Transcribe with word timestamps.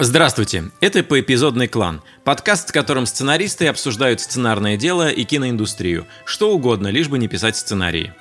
Здравствуйте, 0.00 0.70
это 0.80 1.02
«Поэпизодный 1.02 1.66
клан», 1.66 2.02
подкаст, 2.22 2.70
в 2.70 2.72
котором 2.72 3.04
сценаристы 3.04 3.66
обсуждают 3.66 4.20
сценарное 4.20 4.76
дело 4.76 5.08
и 5.08 5.24
киноиндустрию, 5.24 6.06
что 6.24 6.52
угодно, 6.52 6.86
лишь 6.86 7.08
бы 7.08 7.18
не 7.18 7.26
писать 7.26 7.56
сценарии. 7.56 8.14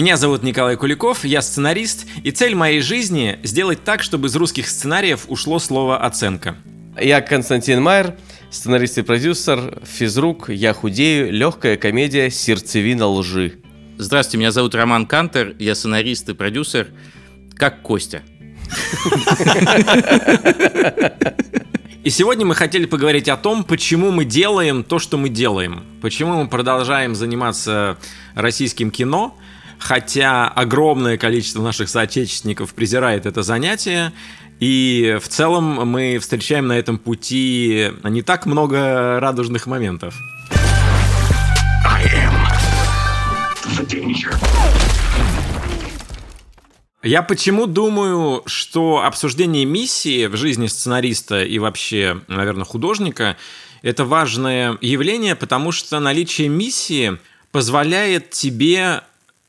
Меня 0.00 0.16
зовут 0.16 0.42
Николай 0.42 0.76
Куликов, 0.76 1.26
я 1.26 1.42
сценарист, 1.42 2.06
и 2.24 2.30
цель 2.30 2.54
моей 2.54 2.80
жизни— 2.80 3.38
сделать 3.42 3.84
так, 3.84 4.02
чтобы 4.02 4.28
из 4.28 4.34
русских 4.34 4.66
сценариев 4.66 5.26
ушло 5.28 5.58
слово 5.58 5.98
«оценка». 5.98 6.56
Я 6.98 7.20
Константин 7.20 7.82
Майер, 7.82 8.16
сценарист 8.50 8.96
и 8.96 9.02
продюсер, 9.02 9.78
физрук, 9.84 10.48
я 10.48 10.72
худею, 10.72 11.30
легкая 11.30 11.76
комедия 11.76 12.30
«Сердцевина 12.30 13.08
лжи». 13.08 13.58
Здравствуйте, 13.98 14.38
меня 14.38 14.52
зовут 14.52 14.74
Роман 14.74 15.04
Кантер, 15.04 15.54
я 15.58 15.74
сценарист 15.74 16.30
и 16.30 16.32
продюсер, 16.32 16.86
как 17.54 17.82
Костя. 17.82 18.22
И 22.02 22.08
сегодня 22.08 22.46
мы 22.46 22.54
хотели 22.54 22.86
поговорить 22.86 23.28
о 23.28 23.36
том, 23.36 23.62
почему 23.62 24.10
мы 24.10 24.24
делаем 24.24 24.82
то, 24.82 24.98
что 24.98 25.18
мы 25.18 25.28
делаем. 25.28 25.84
Почему 26.00 26.42
мы 26.42 26.48
продолжаем 26.48 27.14
заниматься 27.14 27.98
российским 28.34 28.90
кино— 28.90 29.36
хотя 29.80 30.46
огромное 30.46 31.16
количество 31.16 31.62
наших 31.62 31.88
соотечественников 31.88 32.74
презирает 32.74 33.26
это 33.26 33.42
занятие, 33.42 34.12
и 34.60 35.18
в 35.20 35.26
целом 35.28 35.88
мы 35.88 36.18
встречаем 36.18 36.68
на 36.68 36.78
этом 36.78 36.98
пути 36.98 37.90
не 38.04 38.22
так 38.22 38.46
много 38.46 39.18
радужных 39.18 39.66
моментов. 39.66 40.14
Я 47.02 47.22
почему 47.22 47.66
думаю, 47.66 48.42
что 48.44 49.02
обсуждение 49.02 49.64
миссии 49.64 50.26
в 50.26 50.36
жизни 50.36 50.66
сценариста 50.66 51.42
и 51.42 51.58
вообще, 51.58 52.20
наверное, 52.28 52.66
художника 52.66 53.38
это 53.80 54.04
важное 54.04 54.76
явление, 54.82 55.34
потому 55.34 55.72
что 55.72 55.98
наличие 56.00 56.48
миссии 56.48 57.16
позволяет 57.52 58.30
тебе 58.30 59.02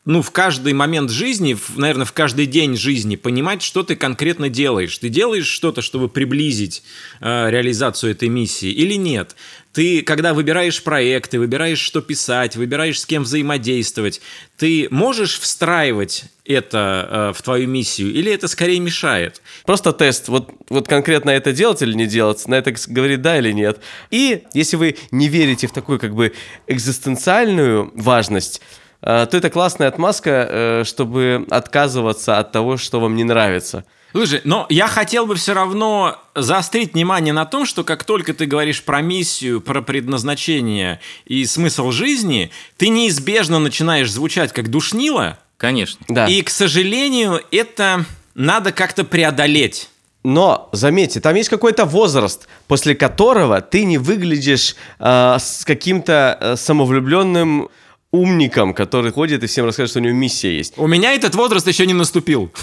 ну, 0.03 0.23
в 0.23 0.31
каждый 0.31 0.73
момент 0.73 1.11
жизни, 1.11 1.53
в, 1.53 1.77
наверное, 1.77 2.05
в 2.05 2.11
каждый 2.11 2.47
день 2.47 2.75
жизни 2.75 3.15
понимать, 3.15 3.61
что 3.61 3.83
ты 3.83 3.95
конкретно 3.95 4.49
делаешь. 4.49 4.97
Ты 4.97 5.09
делаешь 5.09 5.45
что-то, 5.45 5.83
чтобы 5.83 6.09
приблизить 6.09 6.81
э, 7.19 7.51
реализацию 7.51 8.11
этой 8.11 8.27
миссии 8.27 8.71
или 8.71 8.95
нет? 8.95 9.35
Ты, 9.73 10.01
когда 10.01 10.33
выбираешь 10.33 10.81
проекты, 10.81 11.37
выбираешь, 11.37 11.79
что 11.79 12.01
писать, 12.01 12.55
выбираешь, 12.55 12.99
с 12.99 13.05
кем 13.05 13.23
взаимодействовать, 13.23 14.21
ты 14.57 14.87
можешь 14.89 15.39
встраивать 15.39 16.25
это 16.45 17.07
э, 17.09 17.37
в 17.37 17.41
твою 17.43 17.67
миссию, 17.67 18.11
или 18.11 18.31
это 18.31 18.47
скорее 18.47 18.79
мешает? 18.79 19.43
Просто 19.65 19.93
тест. 19.93 20.29
Вот, 20.29 20.49
вот 20.69 20.87
конкретно 20.87 21.29
это 21.29 21.53
делать 21.53 21.83
или 21.83 21.93
не 21.93 22.07
делать, 22.07 22.47
на 22.47 22.55
это 22.55 22.73
говорит 22.87 23.21
да 23.21 23.37
или 23.37 23.51
нет. 23.51 23.79
И 24.09 24.45
если 24.55 24.77
вы 24.77 24.97
не 25.11 25.29
верите 25.29 25.67
в 25.67 25.73
такую 25.73 25.99
как 25.99 26.15
бы 26.15 26.33
экзистенциальную 26.65 27.91
важность, 27.93 28.61
то 29.01 29.37
это 29.37 29.49
классная 29.49 29.87
отмазка, 29.87 30.47
э, 30.49 30.83
чтобы 30.85 31.45
отказываться 31.49 32.37
от 32.37 32.51
того, 32.51 32.77
что 32.77 32.99
вам 32.99 33.15
не 33.15 33.23
нравится. 33.23 33.83
Слушай, 34.11 34.41
но 34.43 34.65
я 34.69 34.87
хотел 34.87 35.25
бы 35.25 35.35
все 35.35 35.53
равно 35.53 36.17
заострить 36.35 36.93
внимание 36.93 37.33
на 37.33 37.45
том, 37.45 37.65
что 37.65 37.83
как 37.83 38.03
только 38.03 38.33
ты 38.33 38.45
говоришь 38.45 38.83
про 38.83 39.01
миссию, 39.01 39.61
про 39.61 39.81
предназначение 39.81 40.99
и 41.25 41.45
смысл 41.45 41.91
жизни, 41.91 42.51
ты 42.77 42.89
неизбежно 42.89 43.59
начинаешь 43.59 44.11
звучать 44.11 44.51
как 44.51 44.69
душнило. 44.69 45.39
Конечно. 45.57 46.05
Да. 46.09 46.27
И, 46.27 46.41
к 46.41 46.49
сожалению, 46.49 47.41
это 47.51 48.05
надо 48.35 48.71
как-то 48.71 49.03
преодолеть. 49.03 49.89
Но 50.23 50.69
заметьте, 50.71 51.19
там 51.19 51.35
есть 51.35 51.49
какой-то 51.49 51.85
возраст, 51.85 52.47
после 52.67 52.95
которого 52.95 53.61
ты 53.61 53.85
не 53.85 53.97
выглядишь 53.97 54.75
э, 54.99 55.37
с 55.39 55.63
каким-то 55.65 56.37
э, 56.39 56.55
самовлюбленным 56.57 57.69
умником, 58.11 58.73
который 58.73 59.11
ходит 59.11 59.43
и 59.43 59.47
всем 59.47 59.65
рассказывает, 59.65 59.89
что 59.91 59.99
у 59.99 60.03
него 60.03 60.13
миссия 60.13 60.55
есть. 60.55 60.73
У 60.77 60.87
меня 60.87 61.13
этот 61.13 61.35
возраст 61.35 61.67
еще 61.67 61.85
не 61.85 61.93
наступил. 61.93 62.51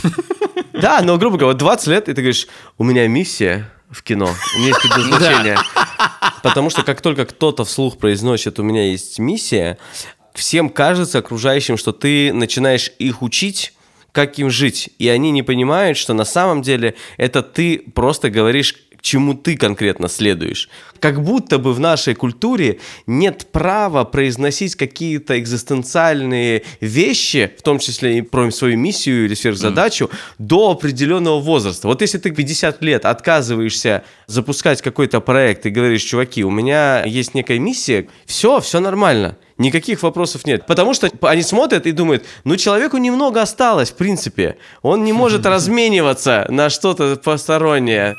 Да, 0.73 1.01
но, 1.03 1.19
грубо 1.19 1.39
говоря, 1.39 1.59
20 1.59 1.87
лет, 1.89 2.09
и 2.09 2.15
ты 2.15 2.23
говоришь, 2.23 2.47
у 2.77 2.85
меня 2.85 3.09
миссия 3.09 3.69
в 3.91 4.05
кино, 4.05 4.27
у 4.27 4.59
меня 4.59 4.69
есть 4.69 4.81
предназначение. 4.81 5.59
Потому 6.45 6.71
что 6.71 6.85
как 6.85 7.01
только 7.01 7.27
кто-то 7.27 7.65
вслух 7.65 7.99
произносит, 7.99 8.61
у 8.61 8.63
меня 8.63 8.89
есть 8.89 9.19
миссия, 9.19 9.77
всем 10.35 10.71
кажется 10.71 11.19
окружающим, 11.19 11.77
что 11.77 11.91
ты 11.91 12.33
начинаешь 12.33 12.93
их 13.01 13.23
учить, 13.23 13.75
как 14.13 14.39
им 14.39 14.51
жить. 14.51 14.91
И 14.99 15.09
они 15.09 15.33
не 15.33 15.43
понимают, 15.43 15.99
что 15.99 16.15
на 16.15 16.25
самом 16.25 16.63
деле 16.63 16.95
это 17.17 17.43
ты 17.43 17.79
просто 17.93 18.31
говоришь 18.31 18.77
к 18.99 19.03
чему 19.03 19.35
ты 19.35 19.57
конкретно 19.57 20.09
следуешь. 20.09 20.69
Как 21.01 21.23
будто 21.23 21.59
бы 21.59 21.73
в 21.73 21.81
нашей 21.81 22.15
культуре 22.15 22.81
нет 23.07 23.47
права 23.53 24.05
произносить 24.05 24.75
какие-то 24.75 25.39
экзистенциальные 25.39 26.65
вещи, 26.81 27.53
в 27.57 27.63
том 27.63 27.79
числе 27.79 28.19
и 28.19 28.23
про 28.23 28.51
свою 28.51 28.77
миссию 28.77 29.27
или 29.27 29.35
сверхзадачу, 29.35 30.07
mm. 30.07 30.15
до 30.39 30.73
определенного 30.73 31.41
возраста. 31.41 31.87
Вот 31.87 32.03
если 32.03 32.19
ты 32.19 32.33
50 32.33 32.83
лет 32.83 33.05
отказываешься 33.05 34.03
запускать 34.27 34.83
какой-то 34.83 35.21
проект 35.21 35.67
и 35.67 35.71
говоришь, 35.71 36.03
чуваки, 36.03 36.45
у 36.45 36.51
меня 36.51 37.05
есть 37.05 37.35
некая 37.35 37.61
миссия, 37.61 38.09
все, 38.27 38.61
все 38.61 38.81
нормально. 38.81 39.37
Никаких 39.59 40.03
вопросов 40.03 40.47
нет. 40.47 40.67
Потому 40.67 40.95
что 40.95 41.11
они 41.23 41.43
смотрят 41.43 41.87
и 41.87 41.93
думают, 41.93 42.25
ну 42.45 42.57
человеку 42.57 42.97
немного 42.97 43.43
осталось, 43.43 43.91
в 43.91 43.95
принципе. 43.95 44.57
Он 44.83 45.05
не 45.05 45.13
может 45.13 45.47
размениваться 45.47 46.47
на 46.49 46.71
что-то 46.71 47.17
постороннее. 47.17 48.17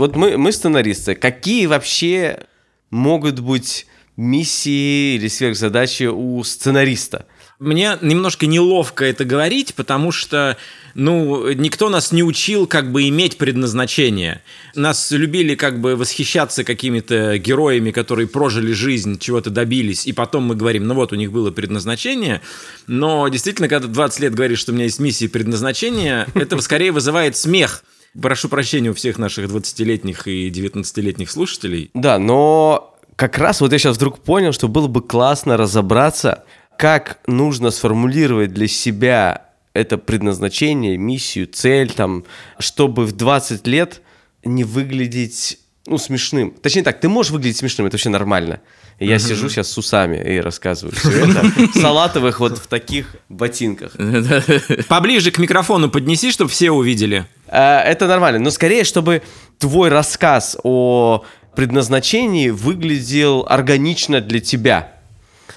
Вот 0.00 0.16
мы, 0.16 0.38
мы 0.38 0.50
сценаристы. 0.50 1.14
Какие 1.14 1.66
вообще 1.66 2.46
могут 2.88 3.40
быть 3.40 3.86
миссии 4.16 5.16
или 5.16 5.28
сверхзадачи 5.28 6.04
у 6.04 6.42
сценариста? 6.42 7.26
Мне 7.58 7.98
немножко 8.00 8.46
неловко 8.46 9.04
это 9.04 9.26
говорить, 9.26 9.74
потому 9.74 10.10
что, 10.10 10.56
ну, 10.94 11.52
никто 11.52 11.90
нас 11.90 12.12
не 12.12 12.22
учил 12.22 12.66
как 12.66 12.90
бы 12.90 13.10
иметь 13.10 13.36
предназначение. 13.36 14.42
Нас 14.74 15.10
любили 15.10 15.54
как 15.54 15.82
бы 15.82 15.96
восхищаться 15.96 16.64
какими-то 16.64 17.36
героями, 17.36 17.90
которые 17.90 18.26
прожили 18.26 18.72
жизнь, 18.72 19.18
чего-то 19.18 19.50
добились, 19.50 20.06
и 20.06 20.14
потом 20.14 20.44
мы 20.44 20.54
говорим, 20.54 20.86
ну 20.86 20.94
вот, 20.94 21.12
у 21.12 21.16
них 21.16 21.30
было 21.30 21.50
предназначение. 21.50 22.40
Но 22.86 23.28
действительно, 23.28 23.68
когда 23.68 23.86
20 23.86 24.20
лет 24.20 24.34
говоришь, 24.34 24.60
что 24.60 24.72
у 24.72 24.74
меня 24.74 24.84
есть 24.84 24.98
миссия 24.98 25.26
и 25.26 25.28
предназначение, 25.28 26.26
это 26.34 26.58
скорее 26.62 26.90
вызывает 26.90 27.36
смех. 27.36 27.84
Прошу 28.20 28.48
прощения 28.48 28.90
у 28.90 28.94
всех 28.94 29.18
наших 29.18 29.50
20-летних 29.50 30.26
и 30.26 30.50
19-летних 30.50 31.30
слушателей. 31.30 31.90
Да, 31.94 32.18
но 32.18 32.96
как 33.16 33.38
раз 33.38 33.60
вот 33.60 33.72
я 33.72 33.78
сейчас 33.78 33.96
вдруг 33.96 34.18
понял, 34.18 34.52
что 34.52 34.68
было 34.68 34.88
бы 34.88 35.02
классно 35.02 35.56
разобраться, 35.56 36.44
как 36.76 37.20
нужно 37.26 37.70
сформулировать 37.70 38.52
для 38.52 38.66
себя 38.66 39.50
это 39.74 39.98
предназначение, 39.98 40.96
миссию, 40.96 41.46
цель, 41.46 41.92
там, 41.92 42.24
чтобы 42.58 43.06
в 43.06 43.12
20 43.12 43.66
лет 43.66 44.02
не 44.44 44.64
выглядеть 44.64 45.58
ну, 45.86 45.98
смешным. 45.98 46.52
Точнее 46.52 46.82
так, 46.82 47.00
ты 47.00 47.08
можешь 47.08 47.32
выглядеть 47.32 47.58
смешным, 47.58 47.86
это 47.86 47.94
вообще 47.94 48.08
нормально. 48.08 48.60
Я 48.98 49.16
mm-hmm. 49.16 49.18
сижу 49.18 49.48
сейчас 49.48 49.70
с 49.70 49.78
усами 49.78 50.16
и 50.16 50.40
рассказываю 50.40 50.94
все 50.94 51.10
это. 51.10 51.44
Салатовых 51.78 52.38
вот 52.38 52.58
в 52.58 52.66
таких 52.66 53.16
ботинках. 53.30 53.92
Поближе 54.88 55.30
к 55.30 55.38
микрофону 55.38 55.90
поднеси, 55.90 56.30
чтобы 56.30 56.50
все 56.50 56.70
увидели. 56.70 57.26
Э, 57.50 57.80
это 57.80 58.06
нормально. 58.06 58.38
Но 58.38 58.50
скорее, 58.50 58.84
чтобы 58.84 59.22
твой 59.58 59.90
рассказ 59.90 60.56
о 60.62 61.24
предназначении 61.54 62.48
выглядел 62.50 63.44
органично 63.48 64.20
для 64.20 64.40
тебя, 64.40 64.94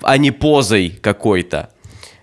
а 0.01 0.18
не 0.18 0.31
позой 0.31 1.00
какой-то. 1.01 1.69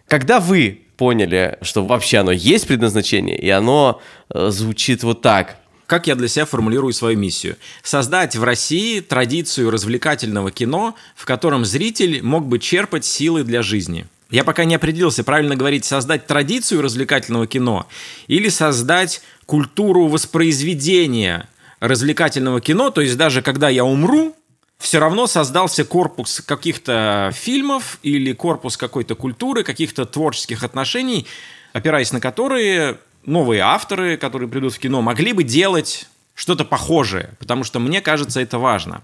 Когда 0.08 0.40
вы 0.40 0.82
поняли, 0.96 1.56
что 1.62 1.86
вообще 1.86 2.18
оно 2.18 2.32
есть 2.32 2.66
предназначение, 2.66 3.38
и 3.38 3.48
оно 3.48 4.02
э, 4.28 4.50
звучит 4.50 5.02
вот 5.02 5.22
так– 5.22 5.56
как 5.90 6.06
я 6.06 6.14
для 6.14 6.28
себя 6.28 6.44
формулирую 6.44 6.92
свою 6.92 7.18
миссию? 7.18 7.56
Создать 7.82 8.36
в 8.36 8.44
России 8.44 9.00
традицию 9.00 9.72
развлекательного 9.72 10.52
кино, 10.52 10.94
в 11.16 11.24
котором 11.24 11.64
зритель 11.64 12.22
мог 12.22 12.46
бы 12.46 12.60
черпать 12.60 13.04
силы 13.04 13.42
для 13.42 13.62
жизни. 13.62 14.06
Я 14.30 14.44
пока 14.44 14.64
не 14.64 14.76
определился, 14.76 15.24
правильно 15.24 15.56
говорить, 15.56 15.84
создать 15.84 16.28
традицию 16.28 16.82
развлекательного 16.82 17.48
кино 17.48 17.88
или 18.28 18.48
создать 18.48 19.20
культуру 19.50 20.06
воспроизведения 20.06 21.48
развлекательного 21.80 22.60
кино, 22.60 22.90
то 22.90 23.00
есть 23.00 23.16
даже 23.16 23.42
когда 23.42 23.68
я 23.68 23.84
умру, 23.84 24.36
все 24.78 25.00
равно 25.00 25.26
создался 25.26 25.84
корпус 25.84 26.40
каких-то 26.40 27.32
фильмов 27.34 27.98
или 28.04 28.32
корпус 28.32 28.76
какой-то 28.76 29.16
культуры, 29.16 29.64
каких-то 29.64 30.06
творческих 30.06 30.62
отношений, 30.62 31.26
опираясь 31.72 32.12
на 32.12 32.20
которые 32.20 32.98
новые 33.26 33.62
авторы, 33.62 34.16
которые 34.16 34.48
придут 34.48 34.72
в 34.74 34.78
кино, 34.78 35.02
могли 35.02 35.32
бы 35.32 35.42
делать 35.42 36.06
что-то 36.34 36.64
похожее, 36.64 37.30
потому 37.40 37.64
что 37.64 37.80
мне 37.80 38.00
кажется, 38.00 38.40
это 38.40 38.56
важно. 38.60 39.02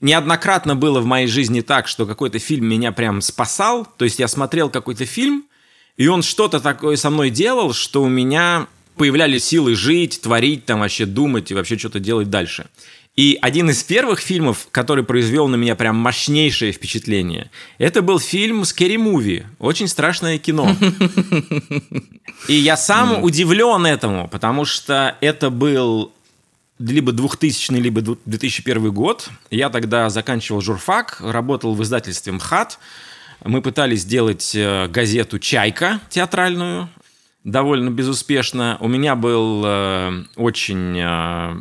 Неоднократно 0.00 0.76
было 0.76 1.00
в 1.00 1.04
моей 1.04 1.26
жизни 1.26 1.62
так, 1.62 1.88
что 1.88 2.06
какой-то 2.06 2.38
фильм 2.38 2.66
меня 2.66 2.92
прям 2.92 3.22
спасал, 3.22 3.88
то 3.96 4.04
есть 4.04 4.20
я 4.20 4.28
смотрел 4.28 4.70
какой-то 4.70 5.04
фильм, 5.04 5.46
и 5.96 6.06
он 6.06 6.22
что-то 6.22 6.60
такое 6.60 6.94
со 6.94 7.10
мной 7.10 7.30
делал, 7.30 7.72
что 7.72 8.04
у 8.04 8.08
меня 8.08 8.68
появлялись 8.96 9.44
силы 9.44 9.74
жить, 9.74 10.20
творить, 10.20 10.66
там 10.66 10.80
вообще 10.80 11.06
думать 11.06 11.50
и 11.50 11.54
вообще 11.54 11.78
что-то 11.78 12.00
делать 12.00 12.30
дальше. 12.30 12.66
И 13.16 13.38
один 13.42 13.68
из 13.68 13.82
первых 13.82 14.20
фильмов, 14.20 14.68
который 14.70 15.04
произвел 15.04 15.48
на 15.48 15.56
меня 15.56 15.74
прям 15.74 15.96
мощнейшее 15.96 16.72
впечатление, 16.72 17.50
это 17.78 18.02
был 18.02 18.18
фильм 18.18 18.62
«Scary 18.62 18.96
Movie». 18.96 19.44
Очень 19.58 19.88
страшное 19.88 20.38
кино. 20.38 20.74
И 22.48 22.54
я 22.54 22.76
сам 22.76 23.22
удивлен 23.22 23.84
этому, 23.84 24.28
потому 24.28 24.64
что 24.64 25.16
это 25.20 25.50
был 25.50 26.12
либо 26.78 27.12
2000 27.12 27.72
либо 27.72 28.00
2001 28.00 28.90
год. 28.92 29.28
Я 29.50 29.68
тогда 29.68 30.08
заканчивал 30.08 30.62
журфак, 30.62 31.20
работал 31.20 31.74
в 31.74 31.82
издательстве 31.82 32.32
МХАТ. 32.32 32.78
Мы 33.44 33.60
пытались 33.60 34.00
сделать 34.00 34.54
э, 34.54 34.86
газету 34.88 35.38
«Чайка» 35.38 36.00
театральную, 36.10 36.88
довольно 37.44 37.90
безуспешно. 37.90 38.76
У 38.80 38.88
меня 38.88 39.14
был 39.14 39.62
э, 39.64 40.24
очень 40.36 40.98
э, 40.98 41.60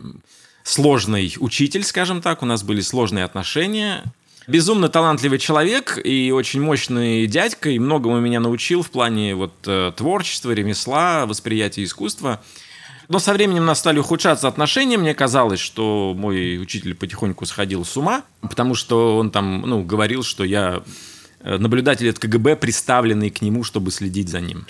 сложный 0.64 1.34
учитель, 1.40 1.84
скажем 1.84 2.22
так, 2.22 2.44
у 2.44 2.46
нас 2.46 2.64
были 2.64 2.82
сложные 2.82 3.26
отношения. 3.26 4.04
Безумно 4.48 4.90
талантливый 4.90 5.38
человек 5.38 6.00
и 6.04 6.32
очень 6.32 6.62
мощный 6.62 7.28
дядька, 7.28 7.70
и 7.70 7.78
многому 7.78 8.20
меня 8.20 8.40
научил 8.40 8.82
в 8.82 8.90
плане 8.90 9.36
вот 9.36 9.54
э, 9.68 9.92
творчества, 9.96 10.52
ремесла, 10.52 11.26
восприятия 11.26 11.84
искусства. 11.84 12.42
Но 13.10 13.20
со 13.20 13.34
временем 13.34 13.64
у 13.64 13.66
нас 13.66 13.80
стали 13.80 14.00
ухудшаться 14.00 14.48
отношения. 14.48 14.98
Мне 14.98 15.14
казалось, 15.14 15.60
что 15.60 16.14
мой 16.16 16.60
учитель 16.60 16.94
потихоньку 16.94 17.46
сходил 17.46 17.84
с 17.84 17.98
ума, 17.98 18.24
потому 18.42 18.76
что 18.76 19.18
он 19.18 19.32
там, 19.32 19.62
ну, 19.62 19.84
говорил, 19.84 20.24
что 20.24 20.44
я 20.44 20.84
Э, 21.42 21.58
наблюдатели 21.58 22.10
от 22.10 22.20
КГБ, 22.20 22.58
приставленные 22.58 23.32
к 23.32 23.42
нему, 23.42 23.64
чтобы 23.64 23.92
следить 23.92 24.28
за 24.28 24.42
ним. 24.42 24.66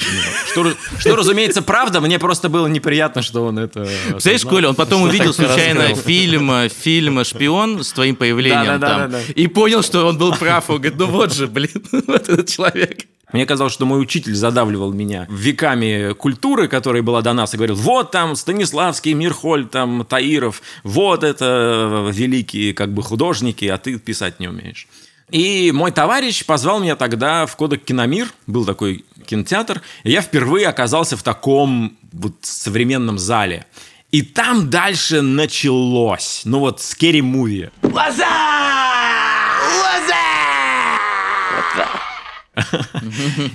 Что, 0.51 0.71
что 0.99 1.15
разумеется, 1.15 1.63
правда, 1.63 1.99
мне 1.99 2.19
просто 2.19 2.47
было 2.47 2.67
неприятно, 2.67 3.23
что 3.23 3.45
он 3.45 3.57
это... 3.57 3.87
Знаешь, 4.19 4.45
Коля, 4.45 4.69
он 4.69 4.75
потом 4.75 5.01
увидел 5.01 5.33
случайно 5.33 5.95
фильм, 5.95 6.69
фильм 6.69 7.23
«Шпион» 7.23 7.83
с 7.83 7.91
твоим 7.91 8.15
появлением 8.15 8.79
там, 8.79 9.11
и 9.33 9.47
понял, 9.47 9.81
что 9.81 10.05
он 10.05 10.19
был 10.19 10.35
прав. 10.35 10.69
Он 10.69 10.77
говорит, 10.77 10.99
ну 10.99 11.07
вот 11.07 11.33
же, 11.33 11.47
блин, 11.47 11.83
вот 11.91 12.29
этот 12.29 12.47
человек. 12.47 12.99
Мне 13.33 13.45
казалось, 13.45 13.73
что 13.73 13.85
мой 13.85 14.01
учитель 14.01 14.35
задавливал 14.35 14.91
меня 14.91 15.27
веками 15.29 16.13
культуры, 16.13 16.67
которая 16.67 17.01
была 17.01 17.21
до 17.21 17.33
нас, 17.33 17.53
и 17.53 17.57
говорил, 17.57 17.75
вот 17.75 18.11
там 18.11 18.35
Станиславский, 18.35 19.13
Мирхоль, 19.13 19.67
там 19.67 20.05
Таиров, 20.07 20.61
вот 20.83 21.23
это 21.23 22.09
великие 22.11 22.73
как 22.73 22.93
бы 22.93 23.01
художники, 23.03 23.65
а 23.65 23.77
ты 23.77 23.97
писать 23.97 24.39
не 24.39 24.47
умеешь. 24.47 24.87
И 25.31 25.71
мой 25.71 25.91
товарищ 25.91 26.45
позвал 26.45 26.79
меня 26.79 26.95
тогда 26.95 27.45
в 27.45 27.55
Кодек 27.55 27.83
Киномир, 27.85 28.27
был 28.47 28.65
такой 28.65 29.05
кинотеатр, 29.25 29.81
и 30.03 30.11
я 30.11 30.21
впервые 30.21 30.67
оказался 30.67 31.15
в 31.15 31.23
таком 31.23 31.97
вот 32.11 32.33
современном 32.41 33.19
зале. 33.19 33.65
И 34.11 34.23
там 34.23 34.71
дальше 34.71 35.21
началось, 35.21 36.41
ну 36.45 36.59
вот, 36.59 36.81
скери 36.81 37.21
муви. 37.21 37.69
Лоза! 37.83 38.25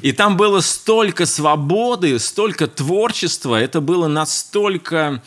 И 0.00 0.12
там 0.12 0.36
было 0.36 0.60
столько 0.60 1.26
свободы, 1.26 2.18
столько 2.18 2.66
творчества, 2.66 3.56
это 3.60 3.80
было 3.80 4.06
настолько 4.06 5.22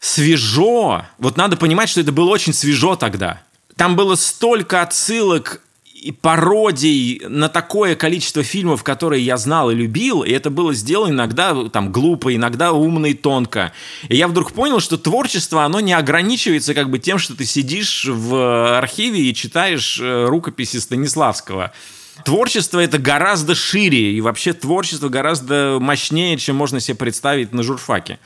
свежо. 0.00 1.04
Вот 1.18 1.36
надо 1.36 1.56
понимать, 1.56 1.88
что 1.88 2.00
это 2.00 2.12
было 2.12 2.30
очень 2.30 2.52
свежо 2.52 2.96
тогда. 2.96 3.42
Там 3.76 3.96
было 3.96 4.14
столько 4.14 4.82
отсылок 4.82 5.60
и 6.00 6.12
пародий 6.12 7.20
на 7.28 7.48
такое 7.48 7.96
количество 7.96 8.42
фильмов, 8.42 8.84
которые 8.84 9.24
я 9.24 9.36
знал 9.36 9.70
и 9.70 9.74
любил, 9.74 10.22
и 10.22 10.30
это 10.30 10.50
было 10.50 10.72
сделано 10.72 11.10
иногда 11.10 11.68
там 11.68 11.90
глупо, 11.90 12.34
иногда 12.34 12.72
умно 12.72 13.06
и 13.06 13.14
тонко. 13.14 13.72
И 14.08 14.16
я 14.16 14.28
вдруг 14.28 14.52
понял, 14.52 14.80
что 14.80 14.96
творчество, 14.96 15.64
оно 15.64 15.80
не 15.80 15.92
ограничивается 15.92 16.74
как 16.74 16.90
бы 16.90 16.98
тем, 16.98 17.18
что 17.18 17.36
ты 17.36 17.44
сидишь 17.44 18.04
в 18.06 18.78
архиве 18.78 19.22
и 19.22 19.34
читаешь 19.34 19.98
э, 20.00 20.26
рукописи 20.26 20.76
Станиславского. 20.76 21.72
Творчество 22.24 22.80
это 22.80 22.98
гораздо 22.98 23.54
шире, 23.54 24.12
и 24.12 24.20
вообще 24.20 24.52
творчество 24.52 25.08
гораздо 25.08 25.78
мощнее, 25.80 26.36
чем 26.36 26.56
можно 26.56 26.80
себе 26.80 26.96
представить 26.96 27.52
на 27.52 27.62
журфаке. 27.62 28.18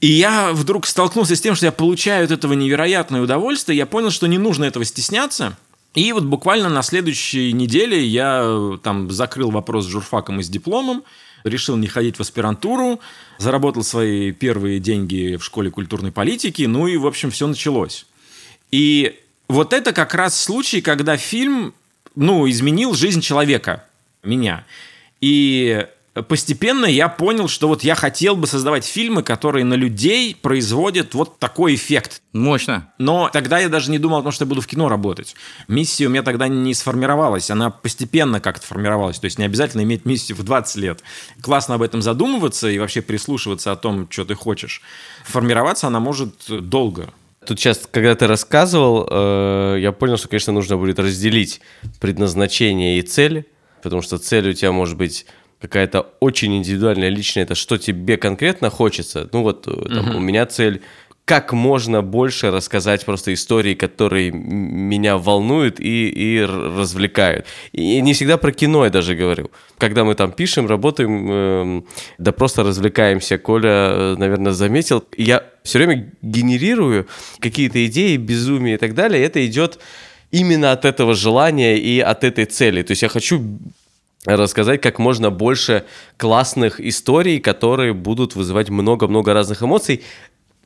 И 0.00 0.06
я 0.08 0.52
вдруг 0.52 0.86
столкнулся 0.86 1.36
с 1.36 1.40
тем, 1.40 1.54
что 1.54 1.66
я 1.66 1.72
получаю 1.72 2.24
от 2.24 2.30
этого 2.30 2.54
невероятное 2.54 3.22
удовольствие, 3.22 3.78
я 3.78 3.86
понял, 3.86 4.10
что 4.10 4.26
не 4.26 4.38
нужно 4.38 4.64
этого 4.64 4.84
стесняться– 4.84 5.56
и 5.96 6.12
вот 6.12 6.24
буквально 6.24 6.68
на 6.68 6.82
следующей 6.82 7.52
неделе 7.52 8.04
я 8.04 8.42
э, 8.44 8.78
там 8.82 9.10
закрыл 9.10 9.50
вопрос 9.50 9.86
с 9.86 9.88
журфаком 9.88 10.40
и 10.40 10.42
с 10.42 10.48
дипломом, 10.48 11.02
решил 11.42 11.76
не 11.76 11.86
ходить 11.86 12.16
в 12.16 12.20
аспирантуру, 12.20 13.00
заработал 13.38 13.82
свои 13.82 14.30
первые 14.32 14.78
деньги 14.78 15.36
в 15.36 15.42
школе 15.42 15.70
культурной 15.70 16.12
политики, 16.12 16.64
ну 16.64 16.86
и, 16.86 16.98
в 16.98 17.06
общем, 17.06 17.30
все 17.30 17.46
началось. 17.46 18.06
И 18.70 19.18
вот 19.48 19.72
это 19.72 19.94
как 19.94 20.14
раз 20.14 20.38
случай, 20.38 20.82
когда 20.82 21.16
фильм, 21.16 21.72
ну, 22.14 22.46
изменил 22.46 22.92
жизнь 22.92 23.22
человека, 23.22 23.86
меня. 24.22 24.66
И 25.22 25.86
постепенно 26.22 26.86
я 26.86 27.08
понял, 27.08 27.48
что 27.48 27.68
вот 27.68 27.84
я 27.84 27.94
хотел 27.94 28.36
бы 28.36 28.46
создавать 28.46 28.84
фильмы, 28.84 29.22
которые 29.22 29.64
на 29.64 29.74
людей 29.74 30.34
производят 30.34 31.14
вот 31.14 31.38
такой 31.38 31.74
эффект. 31.74 32.22
Мощно. 32.32 32.92
Но 32.98 33.28
тогда 33.32 33.58
я 33.58 33.68
даже 33.68 33.90
не 33.90 33.98
думал 33.98 34.18
о 34.18 34.22
том, 34.22 34.32
что 34.32 34.44
я 34.44 34.48
буду 34.48 34.60
в 34.60 34.66
кино 34.66 34.88
работать. 34.88 35.34
Миссия 35.68 36.06
у 36.06 36.10
меня 36.10 36.22
тогда 36.22 36.48
не 36.48 36.74
сформировалась, 36.74 37.50
она 37.50 37.70
постепенно 37.70 38.40
как-то 38.40 38.66
формировалась. 38.66 39.18
То 39.18 39.26
есть 39.26 39.38
не 39.38 39.44
обязательно 39.44 39.82
иметь 39.82 40.04
миссию 40.04 40.36
в 40.38 40.42
20 40.42 40.76
лет. 40.76 41.02
Классно 41.42 41.74
об 41.74 41.82
этом 41.82 42.02
задумываться 42.02 42.68
и 42.68 42.78
вообще 42.78 43.02
прислушиваться 43.02 43.72
о 43.72 43.76
том, 43.76 44.08
что 44.10 44.24
ты 44.24 44.34
хочешь. 44.34 44.82
Формироваться 45.24 45.86
она 45.86 46.00
может 46.00 46.46
долго. 46.48 47.12
Тут 47.46 47.60
сейчас, 47.60 47.88
когда 47.90 48.14
ты 48.14 48.26
рассказывал, 48.26 49.06
э, 49.08 49.78
я 49.80 49.92
понял, 49.92 50.16
что, 50.16 50.28
конечно, 50.28 50.52
нужно 50.52 50.76
будет 50.76 50.98
разделить 50.98 51.60
предназначение 52.00 52.98
и 52.98 53.02
цель, 53.02 53.46
потому 53.82 54.02
что 54.02 54.18
цель 54.18 54.50
у 54.50 54.52
тебя 54.52 54.72
может 54.72 54.96
быть 54.96 55.26
какая-то 55.60 56.06
очень 56.20 56.56
индивидуальная, 56.56 57.08
личная, 57.08 57.44
это 57.44 57.54
что 57.54 57.78
тебе 57.78 58.16
конкретно 58.16 58.70
хочется. 58.70 59.28
Ну 59.32 59.42
вот 59.42 59.66
э, 59.66 59.88
там, 59.88 60.10
угу. 60.10 60.18
у 60.18 60.20
меня 60.20 60.46
цель 60.46 60.82
как 61.26 61.52
можно 61.52 62.02
больше 62.02 62.52
рассказать 62.52 63.04
просто 63.04 63.34
истории, 63.34 63.74
которые 63.74 64.30
меня 64.30 65.18
волнуют 65.18 65.80
и, 65.80 66.08
и 66.08 66.40
развлекают. 66.40 67.46
И 67.72 68.00
не 68.00 68.12
всегда 68.14 68.36
про 68.36 68.52
кино 68.52 68.84
я 68.84 68.90
даже 68.90 69.16
говорю. 69.16 69.50
Когда 69.76 70.04
мы 70.04 70.14
там 70.14 70.30
пишем, 70.30 70.68
работаем, 70.68 71.28
э, 71.28 71.82
да 72.18 72.30
просто 72.30 72.62
развлекаемся, 72.62 73.38
Коля, 73.38 73.70
э, 73.70 74.16
наверное, 74.16 74.52
заметил, 74.52 75.04
я 75.16 75.42
все 75.64 75.78
время 75.78 76.12
генерирую 76.22 77.08
какие-то 77.40 77.84
идеи, 77.86 78.16
безумие 78.18 78.76
и 78.76 78.78
так 78.78 78.94
далее, 78.94 79.24
это 79.24 79.44
идет 79.44 79.80
именно 80.30 80.70
от 80.70 80.84
этого 80.84 81.14
желания 81.14 81.76
и 81.76 81.98
от 81.98 82.22
этой 82.22 82.44
цели. 82.44 82.82
То 82.82 82.92
есть 82.92 83.02
я 83.02 83.08
хочу 83.08 83.42
рассказать 84.26 84.80
как 84.80 84.98
можно 84.98 85.30
больше 85.30 85.84
классных 86.16 86.80
историй, 86.80 87.40
которые 87.40 87.94
будут 87.94 88.34
вызывать 88.34 88.68
много-много 88.68 89.32
разных 89.32 89.62
эмоций. 89.62 90.02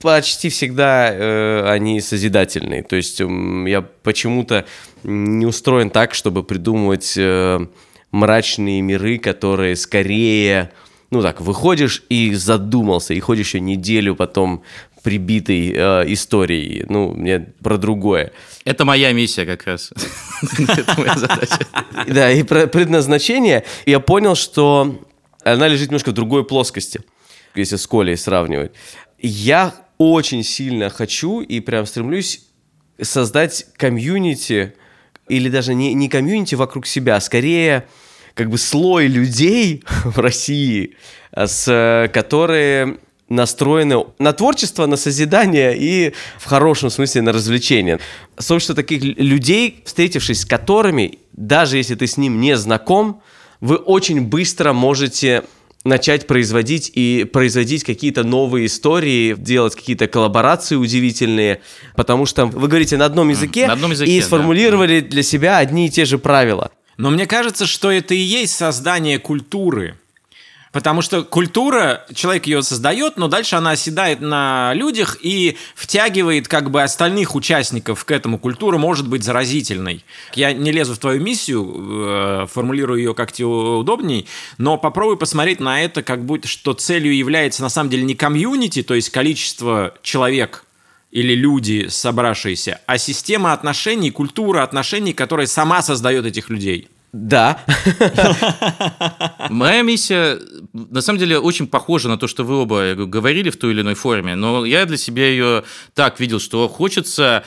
Почти 0.00 0.48
всегда 0.48 1.12
э, 1.12 1.70
они 1.70 2.00
созидательные. 2.00 2.82
То 2.82 2.96
есть 2.96 3.20
э, 3.20 3.24
я 3.66 3.82
почему-то 3.82 4.64
не 5.04 5.44
устроен 5.44 5.90
так, 5.90 6.14
чтобы 6.14 6.42
придумывать 6.42 7.14
э, 7.18 7.66
мрачные 8.10 8.80
миры, 8.80 9.18
которые 9.18 9.76
скорее 9.76 10.72
ну 11.10 11.22
так, 11.22 11.40
выходишь 11.40 12.04
и 12.08 12.32
задумался, 12.34 13.14
и 13.14 13.20
ходишь 13.20 13.48
еще 13.48 13.60
неделю 13.60 14.14
потом 14.14 14.62
прибитой 15.02 15.72
э, 15.74 16.04
историей. 16.12 16.84
Ну, 16.88 17.12
мне 17.12 17.40
про 17.40 17.78
другое. 17.78 18.32
Это 18.64 18.84
моя 18.84 19.12
миссия 19.12 19.46
как 19.46 19.64
раз. 19.64 19.92
Это 20.58 20.94
моя 20.98 21.16
задача. 21.16 21.66
Да, 22.06 22.30
и 22.30 22.42
про 22.42 22.66
предназначение 22.66 23.64
я 23.86 24.00
понял, 24.00 24.34
что 24.34 25.00
она 25.44 25.68
лежит 25.68 25.88
немножко 25.88 26.10
в 26.10 26.14
другой 26.14 26.44
плоскости, 26.44 27.00
если 27.54 27.76
с 27.76 27.86
Колей 27.86 28.16
сравнивать. 28.16 28.72
Я 29.18 29.74
очень 29.98 30.42
сильно 30.42 30.88
хочу 30.90 31.40
и 31.40 31.60
прям 31.60 31.86
стремлюсь 31.86 32.46
создать 33.00 33.66
комьюнити, 33.76 34.74
или 35.28 35.48
даже 35.48 35.74
не, 35.74 35.94
не 35.94 36.08
комьюнити 36.08 36.54
вокруг 36.54 36.86
себя, 36.86 37.16
а 37.16 37.20
скорее 37.20 37.86
как 38.34 38.50
бы 38.50 38.58
слой 38.58 39.06
людей 39.06 39.84
в 40.04 40.18
России, 40.18 40.96
с, 41.34 42.10
которые 42.12 42.98
настроены 43.30 44.04
на 44.18 44.32
творчество, 44.32 44.84
на 44.86 44.96
созидание 44.96 45.74
и 45.76 46.12
в 46.38 46.44
хорошем 46.44 46.90
смысле 46.90 47.22
на 47.22 47.32
развлечение. 47.32 48.00
Сообщество 48.36 48.74
таких 48.74 49.02
людей, 49.02 49.82
встретившись 49.86 50.42
с 50.42 50.44
которыми, 50.44 51.20
даже 51.32 51.78
если 51.78 51.94
ты 51.94 52.06
с 52.06 52.16
ним 52.16 52.40
не 52.40 52.56
знаком, 52.56 53.22
вы 53.60 53.76
очень 53.76 54.20
быстро 54.22 54.72
можете 54.72 55.44
начать 55.84 56.26
производить 56.26 56.90
и 56.94 57.24
производить 57.24 57.84
какие-то 57.84 58.22
новые 58.22 58.66
истории, 58.66 59.34
делать 59.34 59.74
какие-то 59.74 60.08
коллаборации 60.08 60.76
удивительные, 60.76 61.62
потому 61.96 62.26
что 62.26 62.46
вы 62.46 62.68
говорите 62.68 62.96
на 62.98 63.06
одном 63.06 63.30
языке, 63.30 63.66
на 63.66 63.72
одном 63.74 63.92
языке 63.92 64.10
и 64.10 64.20
сформулировали 64.20 65.00
да. 65.00 65.08
для 65.08 65.22
себя 65.22 65.56
одни 65.56 65.86
и 65.86 65.90
те 65.90 66.04
же 66.04 66.18
правила. 66.18 66.70
Но 66.98 67.10
мне 67.10 67.26
кажется, 67.26 67.64
что 67.64 67.90
это 67.90 68.14
и 68.14 68.18
есть 68.18 68.54
создание 68.54 69.18
культуры. 69.18 69.96
Потому 70.72 71.02
что 71.02 71.24
культура, 71.24 72.06
человек 72.14 72.46
ее 72.46 72.62
создает, 72.62 73.16
но 73.16 73.26
дальше 73.26 73.56
она 73.56 73.72
оседает 73.72 74.20
на 74.20 74.72
людях 74.74 75.18
и 75.20 75.56
втягивает 75.74 76.46
как 76.46 76.70
бы 76.70 76.82
остальных 76.82 77.34
участников 77.34 78.04
к 78.04 78.10
этому. 78.12 78.38
Культура 78.38 78.78
может 78.78 79.08
быть 79.08 79.24
заразительной. 79.24 80.04
Я 80.34 80.52
не 80.52 80.70
лезу 80.70 80.94
в 80.94 80.98
твою 80.98 81.20
миссию, 81.20 81.74
э, 81.76 82.46
формулирую 82.48 83.00
ее 83.00 83.14
как 83.14 83.32
тебе 83.32 83.46
удобней, 83.46 84.28
но 84.58 84.78
попробуй 84.78 85.16
посмотреть 85.16 85.58
на 85.58 85.82
это, 85.82 86.04
как 86.04 86.24
будто 86.24 86.46
что 86.46 86.72
целью 86.72 87.16
является 87.16 87.62
на 87.62 87.68
самом 87.68 87.90
деле 87.90 88.04
не 88.04 88.14
комьюнити, 88.14 88.84
то 88.84 88.94
есть 88.94 89.10
количество 89.10 89.94
человек, 90.02 90.64
или 91.10 91.34
люди, 91.34 91.88
собравшиеся, 91.88 92.80
а 92.86 92.96
система 92.96 93.52
отношений, 93.52 94.12
культура 94.12 94.62
отношений, 94.62 95.12
которая 95.12 95.48
сама 95.48 95.82
создает 95.82 96.24
этих 96.24 96.48
людей. 96.48 96.88
Да. 97.12 97.60
Моя 99.50 99.82
миссия, 99.82 100.38
на 100.72 101.00
самом 101.00 101.18
деле, 101.18 101.38
очень 101.38 101.66
похожа 101.66 102.08
на 102.08 102.16
то, 102.16 102.28
что 102.28 102.44
вы 102.44 102.56
оба 102.56 102.94
говорили 102.94 103.50
в 103.50 103.56
той 103.56 103.72
или 103.72 103.80
иной 103.80 103.94
форме, 103.94 104.36
но 104.36 104.64
я 104.64 104.86
для 104.86 104.96
себя 104.96 105.28
ее 105.28 105.64
так 105.94 106.20
видел, 106.20 106.38
что 106.38 106.68
хочется 106.68 107.44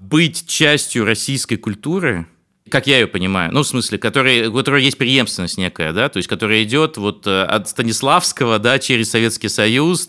быть 0.00 0.48
частью 0.48 1.04
российской 1.04 1.56
культуры, 1.56 2.26
как 2.68 2.86
я 2.86 2.98
ее 2.98 3.06
понимаю, 3.06 3.52
ну, 3.52 3.62
в 3.62 3.66
смысле, 3.66 3.98
который, 3.98 4.48
у 4.48 4.54
которой 4.54 4.82
есть 4.82 4.98
преемственность 4.98 5.58
некая, 5.58 5.92
да, 5.92 6.08
то 6.08 6.16
есть, 6.16 6.28
которая 6.28 6.64
идет 6.64 6.96
вот 6.96 7.26
э, 7.26 7.42
от 7.44 7.68
Станиславского, 7.68 8.58
да, 8.58 8.78
через 8.78 9.10
Советский 9.10 9.48
Союз, 9.48 10.08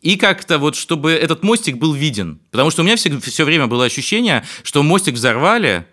и 0.00 0.16
как-то 0.16 0.58
вот, 0.58 0.76
чтобы 0.76 1.12
этот 1.12 1.42
мостик 1.42 1.78
был 1.78 1.92
виден. 1.92 2.38
Потому 2.50 2.70
что 2.70 2.82
у 2.82 2.84
меня 2.84 2.96
все, 2.96 3.18
все 3.18 3.44
время 3.44 3.66
было 3.66 3.84
ощущение, 3.84 4.44
что 4.62 4.82
мостик 4.82 5.14
взорвали, 5.14 5.86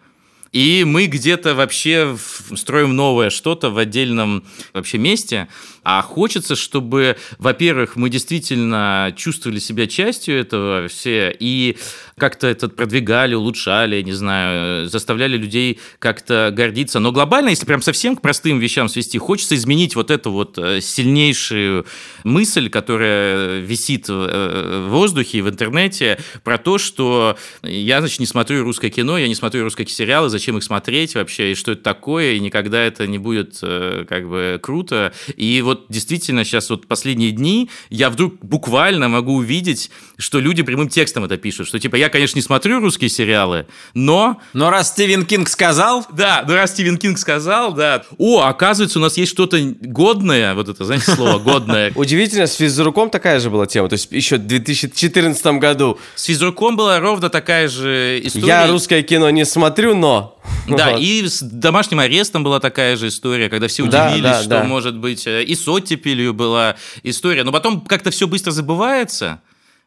и 0.53 0.83
мы 0.85 1.07
где-то 1.07 1.55
вообще 1.55 2.15
строим 2.55 2.95
новое 2.95 3.31
что-то 3.31 3.71
в 3.71 3.77
отдельном 3.77 4.45
вообще 4.71 4.99
месте, 4.99 5.49
а 5.83 6.01
хочется, 6.01 6.55
чтобы, 6.55 7.17
во-первых, 7.37 7.95
мы 7.95 8.09
действительно 8.09 9.13
чувствовали 9.15 9.59
себя 9.59 9.87
частью 9.87 10.39
этого 10.39 10.87
все 10.87 11.35
и 11.37 11.77
как-то 12.17 12.47
это 12.47 12.69
продвигали, 12.69 13.33
улучшали, 13.33 14.01
не 14.01 14.13
знаю, 14.13 14.87
заставляли 14.87 15.37
людей 15.37 15.79
как-то 15.99 16.51
гордиться. 16.53 16.99
Но 16.99 17.11
глобально, 17.11 17.49
если 17.49 17.65
прям 17.65 17.81
совсем 17.81 18.15
к 18.15 18.21
простым 18.21 18.59
вещам 18.59 18.87
свести, 18.87 19.17
хочется 19.17 19.55
изменить 19.55 19.95
вот 19.95 20.11
эту 20.11 20.31
вот 20.31 20.57
э, 20.57 20.79
сильнейшую 20.79 21.85
мысль, 22.23 22.69
которая 22.69 23.59
висит 23.59 24.05
э, 24.09 24.83
в 24.87 24.91
воздухе 24.91 25.39
и 25.39 25.41
в 25.41 25.49
интернете 25.49 26.19
про 26.43 26.57
то, 26.57 26.77
что 26.77 27.37
я, 27.63 27.99
значит, 27.99 28.19
не 28.19 28.25
смотрю 28.25 28.63
русское 28.63 28.89
кино, 28.89 29.17
я 29.17 29.27
не 29.27 29.35
смотрю 29.35 29.63
русские 29.63 29.87
сериалы, 29.87 30.29
зачем 30.29 30.57
их 30.57 30.63
смотреть 30.63 31.15
вообще, 31.15 31.51
и 31.51 31.55
что 31.55 31.71
это 31.71 31.81
такое, 31.81 32.33
и 32.33 32.39
никогда 32.39 32.81
это 32.81 33.07
не 33.07 33.17
будет 33.17 33.57
э, 33.61 34.05
как 34.07 34.29
бы 34.29 34.59
круто. 34.61 35.13
И 35.35 35.61
вот 35.61 35.72
вот 35.73 35.85
действительно 35.89 36.43
сейчас 36.45 36.69
вот 36.69 36.87
последние 36.87 37.31
дни 37.31 37.69
я 37.89 38.09
вдруг 38.09 38.35
буквально 38.41 39.09
могу 39.09 39.35
увидеть, 39.35 39.89
что 40.17 40.39
люди 40.39 40.61
прямым 40.61 40.87
текстом 40.87 41.23
это 41.25 41.37
пишут, 41.37 41.67
что 41.67 41.79
типа 41.79 41.95
я, 41.95 42.09
конечно, 42.09 42.37
не 42.37 42.43
смотрю 42.43 42.79
русские 42.79 43.09
сериалы, 43.09 43.65
но... 43.93 44.39
Но 44.53 44.69
раз 44.69 44.89
Стивен 44.89 45.25
Кинг 45.25 45.49
сказал... 45.49 46.05
Да, 46.11 46.43
ну 46.47 46.53
раз 46.53 46.71
Стивен 46.71 46.97
Кинг 46.97 47.17
сказал, 47.17 47.73
да. 47.73 48.03
О, 48.17 48.41
оказывается, 48.43 48.99
у 48.99 49.01
нас 49.01 49.17
есть 49.17 49.31
что-то 49.31 49.59
годное, 49.81 50.53
вот 50.53 50.69
это, 50.69 50.85
знаете, 50.85 51.11
слово 51.11 51.39
годное. 51.39 51.91
Удивительно, 51.95 52.47
с 52.47 52.55
физруком 52.55 53.09
такая 53.09 53.39
же 53.39 53.49
была 53.49 53.65
тема, 53.65 53.89
то 53.89 53.93
есть 53.93 54.11
еще 54.11 54.37
в 54.37 54.45
2014 54.45 55.45
году. 55.59 55.99
С 56.15 56.25
физруком 56.25 56.75
была 56.75 56.99
ровно 56.99 57.29
такая 57.29 57.67
же 57.67 58.21
история. 58.23 58.47
Я 58.47 58.67
русское 58.67 59.01
кино 59.01 59.29
не 59.29 59.45
смотрю, 59.45 59.95
но... 59.95 60.32
Да, 60.67 60.91
вот. 60.91 61.01
и 61.01 61.27
с 61.27 61.41
домашним 61.41 61.99
арестом 61.99 62.43
была 62.43 62.59
такая 62.59 62.95
же 62.95 63.09
история, 63.09 63.49
когда 63.49 63.67
все 63.67 63.83
удивились, 63.83 64.21
да, 64.21 64.33
да, 64.33 64.39
что, 64.39 64.49
да. 64.49 64.63
может 64.63 64.97
быть, 64.97 65.27
э, 65.27 65.43
и 65.43 65.55
с 65.55 65.67
оттепелью 65.67 66.33
была 66.33 66.75
история. 67.03 67.43
Но 67.43 67.51
потом 67.51 67.81
как-то 67.81 68.11
все 68.11 68.27
быстро 68.27 68.51
забывается. 68.51 69.41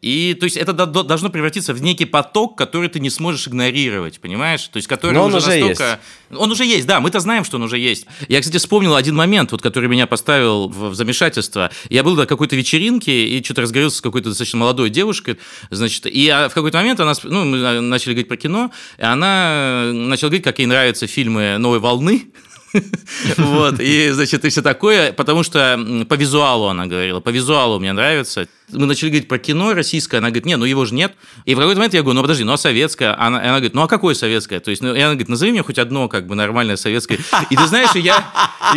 И 0.06 0.34
то 0.34 0.44
есть 0.44 0.56
это 0.56 0.72
должно 0.72 1.30
превратиться 1.30 1.74
в 1.74 1.82
некий 1.82 2.04
поток, 2.04 2.56
который 2.56 2.88
ты 2.88 3.00
не 3.00 3.10
сможешь 3.10 3.48
игнорировать, 3.48 4.20
понимаешь? 4.20 4.64
То 4.68 4.76
есть 4.76 4.86
который 4.86 5.14
Но 5.14 5.24
он 5.24 5.34
уже, 5.34 5.48
настолько... 5.48 5.98
Есть. 6.30 6.40
Он 6.40 6.52
уже 6.52 6.64
есть, 6.64 6.86
да, 6.86 7.00
мы-то 7.00 7.18
знаем, 7.18 7.44
что 7.44 7.56
он 7.56 7.64
уже 7.64 7.76
есть. 7.76 8.06
Я, 8.28 8.40
кстати, 8.40 8.58
вспомнил 8.58 8.94
один 8.94 9.16
момент, 9.16 9.50
вот, 9.50 9.62
который 9.62 9.88
меня 9.88 10.06
поставил 10.06 10.68
в 10.68 10.94
замешательство. 10.94 11.72
Я 11.90 12.04
был 12.04 12.14
на 12.14 12.26
какой-то 12.26 12.54
вечеринке 12.54 13.26
и 13.26 13.42
что-то 13.42 13.62
разговорился 13.62 13.98
с 13.98 14.00
какой-то 14.00 14.28
достаточно 14.28 14.60
молодой 14.60 14.90
девушкой, 14.90 15.38
значит, 15.70 16.06
и 16.06 16.28
в 16.28 16.54
какой-то 16.54 16.78
момент 16.78 17.00
она, 17.00 17.14
ну, 17.24 17.44
мы 17.44 17.80
начали 17.80 18.12
говорить 18.12 18.28
про 18.28 18.36
кино, 18.36 18.70
и 18.98 19.02
она 19.02 19.90
начала 19.92 20.28
говорить, 20.28 20.44
как 20.44 20.60
ей 20.60 20.66
нравятся 20.66 21.08
фильмы 21.08 21.58
«Новой 21.58 21.80
волны», 21.80 22.26
Вот, 23.36 23.80
и, 23.80 24.10
значит, 24.10 24.44
и 24.44 24.48
все 24.48 24.62
такое, 24.62 25.12
потому 25.12 25.42
что 25.42 25.78
по 26.08 26.14
визуалу 26.14 26.68
она 26.68 26.86
говорила, 26.86 27.20
по 27.20 27.30
визуалу 27.30 27.78
мне 27.78 27.92
нравится. 27.92 28.48
Мы 28.70 28.86
начали 28.86 29.10
говорить 29.10 29.28
про 29.28 29.38
кино 29.38 29.74
российское, 29.74 30.18
она 30.18 30.28
говорит, 30.28 30.46
нет, 30.46 30.58
ну 30.58 30.64
его 30.64 30.84
же 30.84 30.94
нет. 30.94 31.14
И 31.44 31.54
в 31.54 31.58
какой-то 31.58 31.78
момент 31.78 31.94
я 31.94 32.02
говорю, 32.02 32.16
ну 32.16 32.22
подожди, 32.22 32.44
ну 32.44 32.52
а 32.52 32.58
советское? 32.58 33.14
Она, 33.16 33.38
она 33.38 33.50
говорит, 33.50 33.74
ну 33.74 33.82
а 33.82 33.88
какое 33.88 34.14
советское? 34.14 34.60
То 34.60 34.70
есть, 34.70 34.82
ну, 34.82 34.94
и 34.94 34.98
она 34.98 35.10
говорит, 35.10 35.28
назови 35.28 35.52
мне 35.52 35.62
хоть 35.62 35.78
одно 35.78 36.08
как 36.08 36.26
бы 36.26 36.34
нормальное 36.34 36.76
советское. 36.76 37.18
И 37.50 37.56
ты 37.56 37.66
знаешь, 37.66 37.94
я, 37.94 38.24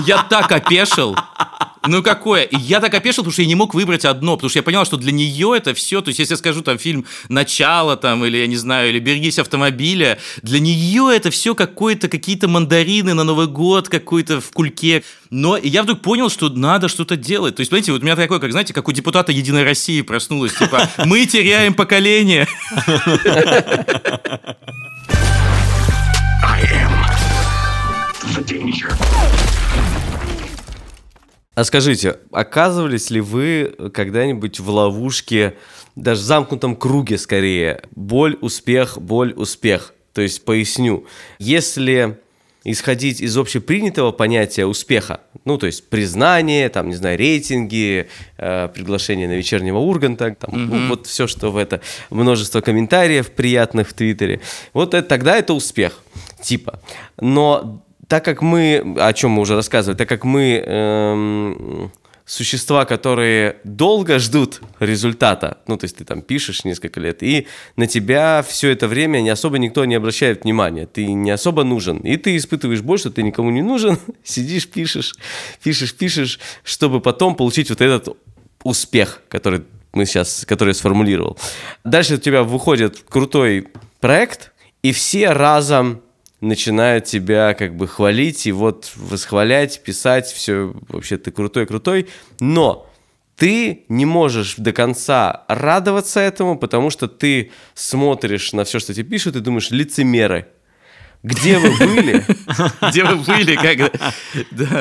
я 0.06 0.24
так 0.24 0.52
опешил, 0.52 1.16
ну 1.88 2.04
какое? 2.04 2.44
И 2.44 2.58
я 2.58 2.80
так 2.80 2.94
опешил, 2.94 3.24
потому 3.24 3.32
что 3.32 3.42
я 3.42 3.48
не 3.48 3.56
мог 3.56 3.74
выбрать 3.74 4.06
одно, 4.06 4.36
потому 4.36 4.50
что 4.50 4.60
я 4.60 4.64
понял, 4.64 4.86
что 4.86 4.98
для 4.98 5.12
нее 5.12 5.54
это 5.56 5.74
все, 5.74 6.02
то 6.02 6.10
есть 6.10 6.20
если 6.20 6.34
я 6.34 6.38
скажу 6.38 6.62
там 6.62 6.78
фильм 6.78 7.06
«Начало» 7.30 7.96
там, 7.96 8.26
или, 8.26 8.38
я 8.38 8.48
не 8.48 8.58
знаю, 8.58 8.90
или 8.90 9.00
«Берегись 9.00 9.40
автомобиля», 9.40 10.20
для 10.42 10.60
нее 10.60 11.10
это 11.16 11.32
все 11.32 11.56
какое-то, 11.56 12.10
какие-то 12.10 12.48
мандарины 12.48 13.14
на 13.14 13.24
Новый 13.24 13.48
год, 13.48 13.90
какой-то 13.90 14.42
в 14.42 14.52
кульке. 14.52 15.04
Но 15.30 15.58
я 15.58 15.84
вдруг 15.84 16.02
понял, 16.02 16.30
что 16.30 16.50
надо 16.50 16.88
что-то 16.88 17.16
делать. 17.16 17.56
То 17.56 17.62
есть, 17.62 17.70
понимаете, 17.70 17.92
вот 17.92 18.02
у 18.02 18.06
меня 18.06 18.16
такое, 18.16 18.40
как, 18.40 18.52
знаете, 18.52 18.74
как 18.74 18.88
у 18.88 18.92
депутата 18.92 19.32
«Единой 19.32 19.64
России» 19.64 20.02
проснулось, 20.02 20.54
типа 20.54 20.90
«Мы 21.06 21.26
теряем 21.26 21.74
поколение». 21.74 22.48
I 26.42 26.62
am 26.64 26.90
the 28.36 28.44
danger. 28.44 29.99
А 31.60 31.66
скажите, 31.66 32.20
оказывались 32.32 33.10
ли 33.10 33.20
вы 33.20 33.76
когда-нибудь 33.94 34.62
в 34.62 34.70
ловушке, 34.70 35.56
даже 35.98 36.22
в 36.22 36.24
замкнутом 36.24 36.74
круге 36.78 37.18
скорее, 37.18 37.82
боль, 37.98 38.38
успех, 38.40 38.98
боль, 38.98 39.34
успех? 39.36 39.94
То 40.14 40.22
есть 40.22 40.46
поясню, 40.46 41.06
если 41.38 42.18
исходить 42.64 43.20
из 43.20 43.38
общепринятого 43.38 44.14
понятия 44.14 44.66
успеха, 44.66 45.20
ну, 45.44 45.58
то 45.58 45.66
есть 45.66 45.90
признание, 45.90 46.70
там, 46.70 46.88
не 46.88 46.96
знаю, 46.96 47.20
рейтинги, 47.20 48.08
э, 48.38 48.70
приглашение 48.74 49.28
на 49.28 49.34
вечернего 49.34 49.80
Урганта, 49.80 50.34
там, 50.36 50.52
mm-hmm. 50.52 50.66
ну, 50.66 50.88
вот 50.88 51.08
все, 51.08 51.28
что 51.28 51.52
в 51.52 51.58
это, 51.58 51.82
множество 52.10 52.62
комментариев 52.62 53.32
приятных 53.32 53.90
в 53.90 53.94
Твиттере, 53.94 54.40
вот 54.72 54.94
это, 54.94 55.06
тогда 55.06 55.36
это 55.36 55.54
успех, 55.54 56.00
типа. 56.42 56.80
Но 57.20 57.84
так 58.10 58.26
как 58.26 58.42
мы, 58.42 58.96
о 58.98 59.14
чем 59.14 59.32
мы 59.32 59.42
уже 59.42 59.56
рассказывали, 59.56 59.96
так 59.96 60.10
как 60.10 60.26
мы 60.26 60.64
эм, 60.66 61.92
существа, 62.26 62.86
которые 62.86 63.58
долго 63.64 64.18
ждут 64.18 64.62
результата, 64.80 65.60
ну, 65.68 65.78
то 65.78 65.86
есть 65.86 65.98
ты 65.98 66.06
там 66.06 66.24
пишешь 66.24 66.66
несколько 66.66 67.00
лет, 67.00 67.22
и 67.22 67.46
на 67.76 67.86
тебя 67.86 68.44
все 68.48 68.72
это 68.72 68.88
время 68.88 69.22
не 69.22 69.30
особо 69.30 69.60
никто 69.60 69.86
не 69.86 69.94
обращает 69.94 70.44
внимания, 70.44 70.88
ты 70.88 71.06
не 71.06 71.30
особо 71.30 71.64
нужен, 71.64 72.00
и 72.00 72.18
ты 72.18 72.36
испытываешь 72.36 72.82
боль, 72.82 72.98
что 72.98 73.12
ты 73.12 73.22
никому 73.22 73.52
не 73.52 73.62
нужен, 73.62 74.00
сидишь, 74.24 74.68
пишешь, 74.68 75.16
пишешь, 75.64 75.94
пишешь, 75.94 76.40
чтобы 76.64 77.02
потом 77.02 77.36
получить 77.36 77.70
вот 77.70 77.80
этот 77.80 78.18
успех, 78.64 79.22
который 79.30 79.62
мы 79.94 80.08
сейчас, 80.08 80.46
который 80.48 80.70
я 80.70 80.74
сформулировал. 80.74 81.38
Дальше 81.84 82.16
у 82.16 82.18
тебя 82.18 82.42
выходит 82.42 83.06
крутой 83.08 83.68
проект, 84.00 84.52
и 84.82 84.94
все 84.94 85.30
разом 85.32 86.02
начинают 86.42 87.06
тебя 87.06 87.54
как 87.54 87.76
бы 87.76 87.88
хвалить 87.88 88.46
и 88.46 88.52
вот 88.52 88.92
восхвалять, 88.96 89.84
писать, 89.84 90.28
все, 90.28 90.74
вообще 90.88 91.18
ты 91.18 91.32
крутой-крутой, 91.32 92.08
но 92.40 92.90
ты 93.36 93.86
не 93.88 94.06
можешь 94.06 94.56
до 94.56 94.74
конца 94.74 95.46
радоваться 95.48 96.20
этому, 96.20 96.58
потому 96.58 96.90
что 96.90 97.08
ты 97.08 97.52
смотришь 97.74 98.54
на 98.54 98.66
все, 98.66 98.80
что 98.80 98.94
тебе 98.94 99.10
пишут, 99.10 99.38
и 99.38 99.40
думаешь, 99.40 99.72
лицемеры. 99.72 100.48
Где 101.22 101.58
вы 101.58 101.72
были? 101.78 102.24
Где 102.90 103.04
вы 103.04 103.18
были? 103.18 103.56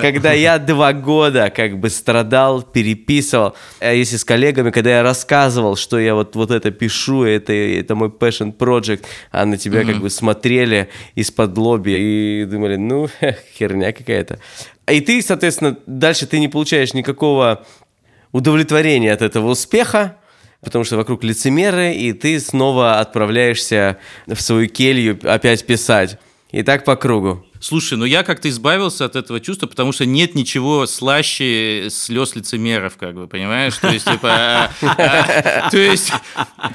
Когда 0.00 0.32
я 0.32 0.58
два 0.58 0.92
года 0.92 1.50
как 1.50 1.78
бы 1.78 1.90
страдал, 1.90 2.62
переписывал. 2.62 3.56
А 3.80 3.92
если 3.92 4.16
с 4.16 4.24
коллегами, 4.24 4.70
когда 4.70 4.90
я 4.90 5.02
рассказывал, 5.02 5.74
что 5.74 5.98
я 5.98 6.14
вот, 6.14 6.36
вот 6.36 6.52
это 6.52 6.70
пишу, 6.70 7.24
это, 7.24 7.52
это 7.52 7.96
мой 7.96 8.08
passion 8.08 8.56
project, 8.56 9.04
а 9.32 9.46
на 9.46 9.56
тебя 9.56 9.84
как 9.84 9.98
бы 10.00 10.10
смотрели 10.10 10.88
из-под 11.16 11.58
лоби 11.58 11.96
и 11.96 12.44
думали, 12.44 12.76
ну, 12.76 13.08
херня 13.58 13.92
какая-то. 13.92 14.38
И 14.86 15.00
ты, 15.00 15.20
соответственно, 15.22 15.76
дальше 15.86 16.26
ты 16.26 16.38
не 16.38 16.48
получаешь 16.48 16.94
никакого 16.94 17.66
удовлетворения 18.30 19.12
от 19.12 19.22
этого 19.22 19.50
успеха, 19.50 20.16
потому 20.60 20.84
что 20.84 20.96
вокруг 20.96 21.24
лицемеры, 21.24 21.94
и 21.94 22.12
ты 22.12 22.38
снова 22.38 23.00
отправляешься 23.00 23.98
в 24.28 24.40
свою 24.40 24.68
келью 24.68 25.18
опять 25.24 25.66
писать. 25.66 26.16
И 26.50 26.62
так 26.62 26.84
по 26.84 26.96
кругу. 26.96 27.44
Слушай, 27.60 27.98
ну 27.98 28.04
я 28.04 28.22
как-то 28.22 28.48
избавился 28.48 29.04
от 29.04 29.16
этого 29.16 29.40
чувства, 29.40 29.66
потому 29.66 29.92
что 29.92 30.06
нет 30.06 30.34
ничего 30.34 30.86
слаще 30.86 31.88
слез 31.90 32.36
лицемеров, 32.36 32.96
как 32.96 33.14
бы, 33.14 33.26
понимаешь? 33.26 33.76
То 33.76 33.88
есть, 33.88 34.06
типа, 34.06 34.30
а, 34.30 34.70
а, 34.82 35.70
то 35.70 35.76
есть, 35.76 36.12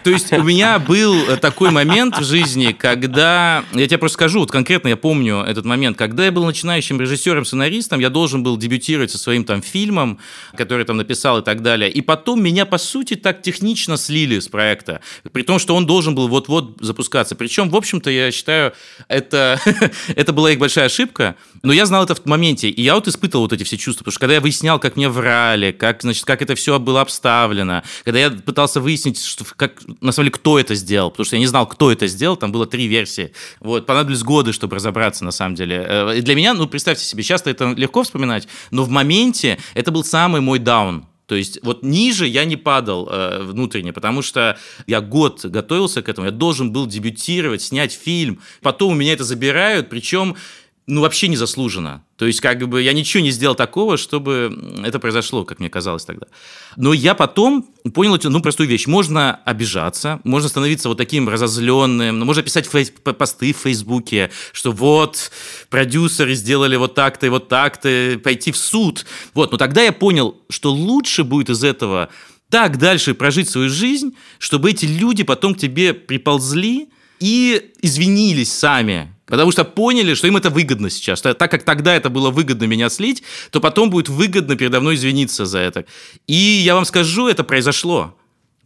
то 0.03 0.09
есть 0.09 0.33
у 0.33 0.43
меня 0.43 0.79
был 0.79 1.37
такой 1.37 1.71
момент 1.71 2.17
в 2.17 2.23
жизни, 2.23 2.75
когда, 2.77 3.63
я 3.71 3.87
тебе 3.87 3.97
просто 3.97 4.15
скажу, 4.15 4.39
вот 4.39 4.51
конкретно 4.51 4.89
я 4.89 4.97
помню 4.97 5.41
этот 5.41 5.65
момент, 5.65 5.97
когда 5.97 6.25
я 6.25 6.31
был 6.31 6.45
начинающим 6.45 6.99
режиссером-сценаристом, 6.99 7.99
я 7.99 8.09
должен 8.09 8.43
был 8.43 8.57
дебютировать 8.57 9.11
со 9.11 9.17
своим 9.17 9.45
там 9.45 9.61
фильмом, 9.61 10.19
который 10.57 10.85
там 10.85 10.97
написал 10.97 11.39
и 11.39 11.43
так 11.43 11.61
далее, 11.61 11.89
и 11.89 12.01
потом 12.01 12.43
меня, 12.43 12.65
по 12.65 12.77
сути, 12.77 13.15
так 13.15 13.41
технично 13.41 13.97
слили 13.97 14.39
с 14.39 14.47
проекта, 14.47 15.01
при 15.31 15.43
том, 15.43 15.59
что 15.59 15.75
он 15.75 15.85
должен 15.85 16.13
был 16.13 16.27
вот-вот 16.27 16.77
запускаться. 16.81 17.35
Причем, 17.35 17.69
в 17.69 17.75
общем-то, 17.75 18.09
я 18.09 18.31
считаю, 18.31 18.73
это, 19.07 19.59
это 20.15 20.33
была 20.33 20.51
их 20.51 20.59
большая 20.59 20.72
большая 20.73 20.85
ошибка, 20.87 21.35
но 21.61 21.71
я 21.71 21.85
знал 21.85 22.03
это 22.03 22.15
в 22.15 22.25
моменте, 22.25 22.67
и 22.67 22.81
я 22.81 22.95
вот 22.95 23.07
испытывал 23.07 23.43
вот 23.43 23.53
эти 23.53 23.63
все 23.63 23.77
чувства, 23.77 23.99
потому 23.99 24.13
что 24.13 24.19
когда 24.21 24.33
я 24.33 24.41
выяснял, 24.41 24.79
как 24.79 24.95
мне 24.95 25.07
врали, 25.07 25.71
как, 25.71 26.01
значит, 26.01 26.25
как 26.25 26.41
это 26.41 26.55
все 26.55 26.79
было 26.79 27.01
обставлено, 27.01 27.83
когда 28.03 28.19
я 28.19 28.31
пытался 28.31 28.81
выяснить, 28.81 29.23
что, 29.23 29.45
как, 29.55 29.83
на 30.01 30.11
самом 30.11 30.25
деле, 30.25 30.31
кто 30.31 30.57
это 30.57 30.73
сделал, 30.73 31.11
потому 31.11 31.25
что 31.25 31.35
я 31.35 31.39
не 31.41 31.45
знал, 31.45 31.67
кто 31.67 31.91
это 31.91 32.07
сделал, 32.07 32.37
там 32.37 32.51
было 32.51 32.65
три 32.65 32.87
версии, 32.87 33.33
вот, 33.59 33.85
понадобились 33.85 34.23
годы, 34.23 34.51
чтобы 34.51 34.77
разобраться, 34.77 35.23
на 35.23 35.31
самом 35.31 35.53
деле. 35.53 35.85
Э, 35.87 36.17
и 36.17 36.21
для 36.21 36.33
меня, 36.33 36.55
ну, 36.55 36.65
представьте 36.65 37.05
себе, 37.05 37.21
часто 37.21 37.51
это 37.51 37.73
легко 37.73 38.01
вспоминать, 38.01 38.47
но 38.71 38.83
в 38.83 38.89
моменте 38.89 39.59
это 39.75 39.91
был 39.91 40.03
самый 40.03 40.41
мой 40.41 40.57
даун, 40.57 41.05
то 41.25 41.35
есть 41.35 41.59
вот 41.63 41.83
ниже 41.83 42.27
я 42.27 42.45
не 42.45 42.57
падал 42.57 43.07
э, 43.09 43.43
внутренне, 43.43 43.93
потому 43.93 44.21
что 44.21 44.57
я 44.87 44.99
год 45.01 45.45
готовился 45.45 46.01
к 46.01 46.09
этому, 46.09 46.25
я 46.25 46.31
должен 46.31 46.71
был 46.71 46.85
дебютировать, 46.85 47.61
снять 47.61 47.93
фильм, 47.93 48.41
потом 48.61 48.91
у 48.91 48.95
меня 48.95 49.13
это 49.13 49.23
забирают, 49.23 49.89
причем 49.89 50.35
ну, 50.85 51.01
вообще 51.01 51.29
не 51.29 51.37
заслуженно. 51.37 52.03
То 52.17 52.25
есть, 52.25 52.41
как 52.41 52.67
бы, 52.67 52.81
я 52.81 52.91
ничего 52.91 53.23
не 53.23 53.31
сделал 53.31 53.55
такого, 53.55 53.95
чтобы 53.95 54.81
это 54.83 54.99
произошло, 54.99 55.45
как 55.45 55.59
мне 55.59 55.69
казалось 55.69 56.03
тогда. 56.03 56.27
Но 56.75 56.91
я 56.91 57.15
потом 57.15 57.65
понял 57.93 58.15
эту, 58.15 58.29
ну, 58.29 58.41
простую 58.41 58.67
вещь. 58.67 58.85
Можно 58.85 59.35
обижаться, 59.45 60.19
можно 60.25 60.49
становиться 60.49 60.89
вот 60.89 60.97
таким 60.97 61.29
разозленным, 61.29 62.19
можно 62.19 62.43
писать 62.43 62.67
фейс, 62.67 62.91
посты 62.91 63.53
в 63.53 63.57
Фейсбуке, 63.57 64.29
что 64.51 64.73
вот, 64.73 65.31
продюсеры 65.69 66.35
сделали 66.35 66.75
вот 66.75 66.95
так-то 66.95 67.27
и 67.27 67.29
вот 67.29 67.47
так-то, 67.47 68.19
пойти 68.21 68.51
в 68.51 68.57
суд. 68.57 69.05
Вот, 69.33 69.53
но 69.53 69.57
тогда 69.57 69.83
я 69.83 69.93
понял, 69.93 70.35
что 70.49 70.73
лучше 70.73 71.23
будет 71.23 71.49
из 71.49 71.63
этого 71.63 72.09
так 72.49 72.77
дальше 72.77 73.13
прожить 73.13 73.49
свою 73.49 73.69
жизнь, 73.69 74.15
чтобы 74.37 74.71
эти 74.71 74.85
люди 74.85 75.23
потом 75.23 75.55
к 75.55 75.59
тебе 75.59 75.93
приползли 75.93 76.89
и 77.19 77.71
извинились 77.81 78.51
сами 78.51 79.12
Потому 79.25 79.51
что 79.51 79.63
поняли, 79.63 80.15
что 80.15 80.27
им 80.27 80.37
это 80.37 80.49
выгодно 80.49 80.89
сейчас. 80.89 81.21
Так 81.21 81.37
как 81.39 81.63
тогда 81.63 81.95
это 81.95 82.09
было 82.09 82.29
выгодно 82.29 82.65
меня 82.65 82.89
слить, 82.89 83.23
то 83.51 83.59
потом 83.59 83.89
будет 83.89 84.09
выгодно 84.09 84.55
передо 84.55 84.81
мной 84.81 84.95
извиниться 84.95 85.45
за 85.45 85.59
это. 85.59 85.85
И 86.27 86.33
я 86.33 86.75
вам 86.75 86.85
скажу, 86.85 87.27
это 87.27 87.43
произошло. 87.43 88.15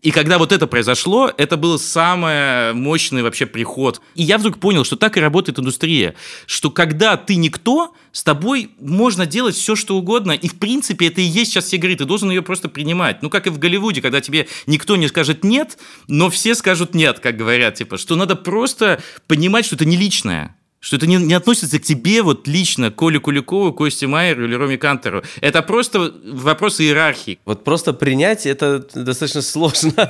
И 0.03 0.11
когда 0.11 0.37
вот 0.37 0.51
это 0.51 0.67
произошло, 0.67 1.31
это 1.37 1.57
был 1.57 1.79
самый 1.79 2.73
мощный 2.73 3.23
вообще 3.23 3.47
приход. 3.47 3.99
И 4.13 4.21
я 4.21 4.37
вдруг 4.37 4.59
понял, 4.59 4.83
что 4.83 4.95
так 4.95 5.17
и 5.17 5.19
работает 5.19 5.57
индустрия. 5.57 6.13
Что 6.45 6.69
когда 6.69 7.17
ты 7.17 7.35
никто, 7.35 7.95
с 8.11 8.23
тобой 8.23 8.69
можно 8.79 9.25
делать 9.25 9.55
все, 9.55 9.75
что 9.75 9.97
угодно. 9.97 10.33
И, 10.33 10.47
в 10.47 10.59
принципе, 10.59 11.07
это 11.07 11.21
и 11.21 11.23
есть 11.23 11.51
сейчас 11.51 11.65
все 11.65 11.77
игры. 11.77 11.95
Ты 11.95 12.05
должен 12.05 12.29
ее 12.29 12.43
просто 12.43 12.69
принимать. 12.69 13.23
Ну, 13.23 13.31
как 13.31 13.47
и 13.47 13.49
в 13.49 13.57
Голливуде, 13.57 14.01
когда 14.01 14.21
тебе 14.21 14.47
никто 14.67 14.95
не 14.95 15.07
скажет 15.07 15.43
«нет», 15.43 15.79
но 16.07 16.29
все 16.29 16.53
скажут 16.53 16.93
«нет», 16.93 17.19
как 17.19 17.35
говорят. 17.35 17.75
Типа, 17.75 17.97
что 17.97 18.15
надо 18.15 18.35
просто 18.35 19.01
понимать, 19.25 19.65
что 19.65 19.75
это 19.75 19.85
не 19.85 19.97
личное. 19.97 20.55
Что 20.79 20.97
это 20.97 21.07
не, 21.07 21.15
не 21.15 21.33
относится 21.33 21.79
к 21.79 21.83
тебе 21.83 22.21
вот 22.21 22.47
лично, 22.47 22.91
Коле 22.91 23.19
Куликову, 23.19 23.73
Косте 23.73 24.07
Майеру 24.07 24.45
или 24.45 24.53
Роме 24.55 24.77
Кантеру. 24.77 25.23
Это 25.41 25.61
просто 25.63 26.13
вопрос 26.23 26.79
иерархии. 26.79 27.39
Вот 27.45 27.63
просто 27.63 27.93
принять 27.93 28.45
это 28.45 28.87
достаточно 28.93 29.41
сложно. 29.41 30.09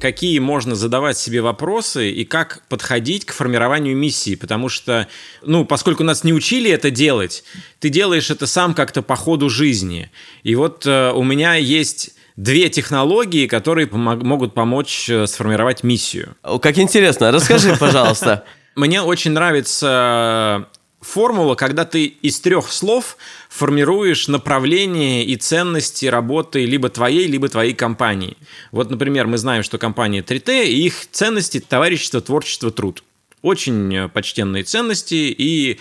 какие 0.00 0.38
можно 0.38 0.76
задавать 0.76 1.18
себе 1.18 1.42
вопросы 1.42 2.10
и 2.10 2.24
как 2.24 2.62
подходить 2.68 3.24
к 3.24 3.32
формированию 3.32 3.96
миссии, 3.96 4.36
потому 4.36 4.68
что, 4.68 5.08
ну, 5.42 5.64
поскольку 5.64 6.04
нас 6.04 6.24
не 6.24 6.32
учили 6.32 6.70
это 6.70 6.90
делать, 6.90 7.44
ты 7.80 7.88
делаешь 7.88 8.30
это 8.30 8.46
сам 8.46 8.74
как-то 8.74 9.02
по 9.02 9.16
ходу 9.16 9.50
жизни. 9.50 10.10
И 10.44 10.54
вот 10.54 10.86
э, 10.86 11.10
у 11.12 11.24
меня 11.24 11.54
есть 11.54 12.14
две 12.38 12.68
технологии, 12.68 13.46
которые 13.46 13.88
помог, 13.88 14.22
могут 14.22 14.54
помочь 14.54 15.10
э, 15.10 15.26
сформировать 15.26 15.82
миссию. 15.82 16.36
Как 16.62 16.78
интересно, 16.78 17.32
расскажи, 17.32 17.76
пожалуйста. 17.76 18.44
Мне 18.76 19.02
очень 19.02 19.32
нравится 19.32 20.68
формула, 21.00 21.56
когда 21.56 21.84
ты 21.84 22.06
из 22.06 22.38
трех 22.40 22.70
слов 22.70 23.16
формируешь 23.48 24.28
направление 24.28 25.24
и 25.24 25.34
ценности 25.34 26.06
работы 26.06 26.64
либо 26.64 26.88
твоей, 26.88 27.26
либо 27.26 27.48
твоей 27.48 27.74
компании. 27.74 28.36
Вот, 28.70 28.88
например, 28.88 29.26
мы 29.26 29.36
знаем, 29.36 29.64
что 29.64 29.78
компания 29.78 30.22
3T, 30.22 30.66
и 30.66 30.86
их 30.86 31.10
ценности– 31.10 31.58
товарищество, 31.68 32.20
творчество, 32.20 32.70
труд. 32.70 33.02
Очень 33.42 33.94
э, 33.94 34.08
почтенные 34.08 34.62
ценности, 34.62 35.34
и 35.36 35.80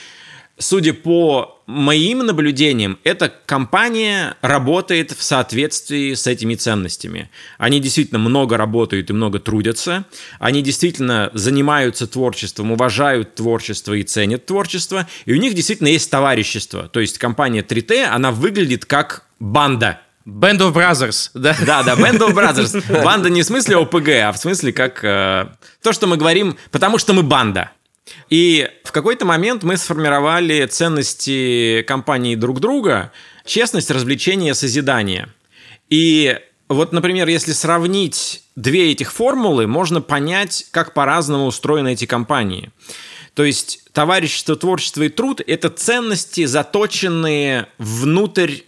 судя 0.57 0.93
по 0.93 1.56
моим 1.67 2.19
наблюдениям, 2.19 2.97
эта 3.03 3.31
компания 3.45 4.35
работает 4.41 5.11
в 5.11 5.21
соответствии 5.21 6.13
с 6.13 6.25
этими 6.25 6.55
ценностями. 6.55 7.29
Они 7.57 7.79
действительно 7.79 8.19
много 8.19 8.57
работают 8.57 9.09
и 9.09 9.13
много 9.13 9.39
трудятся. 9.39 10.05
Они 10.39 10.61
действительно 10.61 11.29
занимаются 11.33 12.07
творчеством, 12.07 12.71
уважают 12.71 13.35
творчество 13.35 13.93
и 13.93 14.03
ценят 14.03 14.45
творчество. 14.45 15.07
И 15.25 15.33
у 15.33 15.37
них 15.37 15.53
действительно 15.53 15.89
есть 15.89 16.09
товарищество. 16.09 16.87
То 16.87 17.01
есть 17.01 17.17
компания 17.17 17.61
3T, 17.61 18.05
она 18.05 18.31
выглядит 18.31 18.85
как 18.85 19.25
банда. 19.39 19.99
Band 20.25 20.59
of 20.59 20.73
Brothers, 20.73 21.31
да? 21.33 21.55
Да, 21.65 21.83
да, 21.83 21.95
Band 21.95 22.19
of 22.19 22.33
Brothers. 22.33 23.03
Банда 23.03 23.29
не 23.29 23.43
в 23.43 23.45
смысле 23.45 23.77
ОПГ, 23.77 24.09
а 24.25 24.31
в 24.33 24.37
смысле 24.37 24.73
как 24.73 25.01
э, 25.01 25.47
то, 25.81 25.93
что 25.93 26.05
мы 26.05 26.17
говорим, 26.17 26.57
потому 26.69 26.97
что 26.97 27.13
мы 27.13 27.23
банда. 27.23 27.71
И 28.29 28.69
в 28.83 28.91
какой-то 28.91 29.25
момент 29.25 29.63
мы 29.63 29.77
сформировали 29.77 30.65
ценности 30.65 31.83
компании 31.87 32.35
друг 32.35 32.59
друга, 32.59 33.11
честность, 33.45 33.91
развлечение, 33.91 34.53
созидание. 34.53 35.29
И 35.89 36.37
вот, 36.69 36.91
например, 36.91 37.27
если 37.27 37.53
сравнить 37.53 38.43
две 38.55 38.91
этих 38.91 39.13
формулы, 39.13 39.67
можно 39.67 40.01
понять, 40.01 40.65
как 40.71 40.93
по-разному 40.93 41.45
устроены 41.45 41.93
эти 41.93 42.05
компании. 42.05 42.71
То 43.33 43.43
есть 43.43 43.83
товарищество, 43.93 44.55
творчество 44.55 45.03
и 45.03 45.09
труд– 45.09 45.41
это 45.47 45.69
ценности, 45.69 46.45
заточенные 46.45 47.67
внутрь 47.77 48.61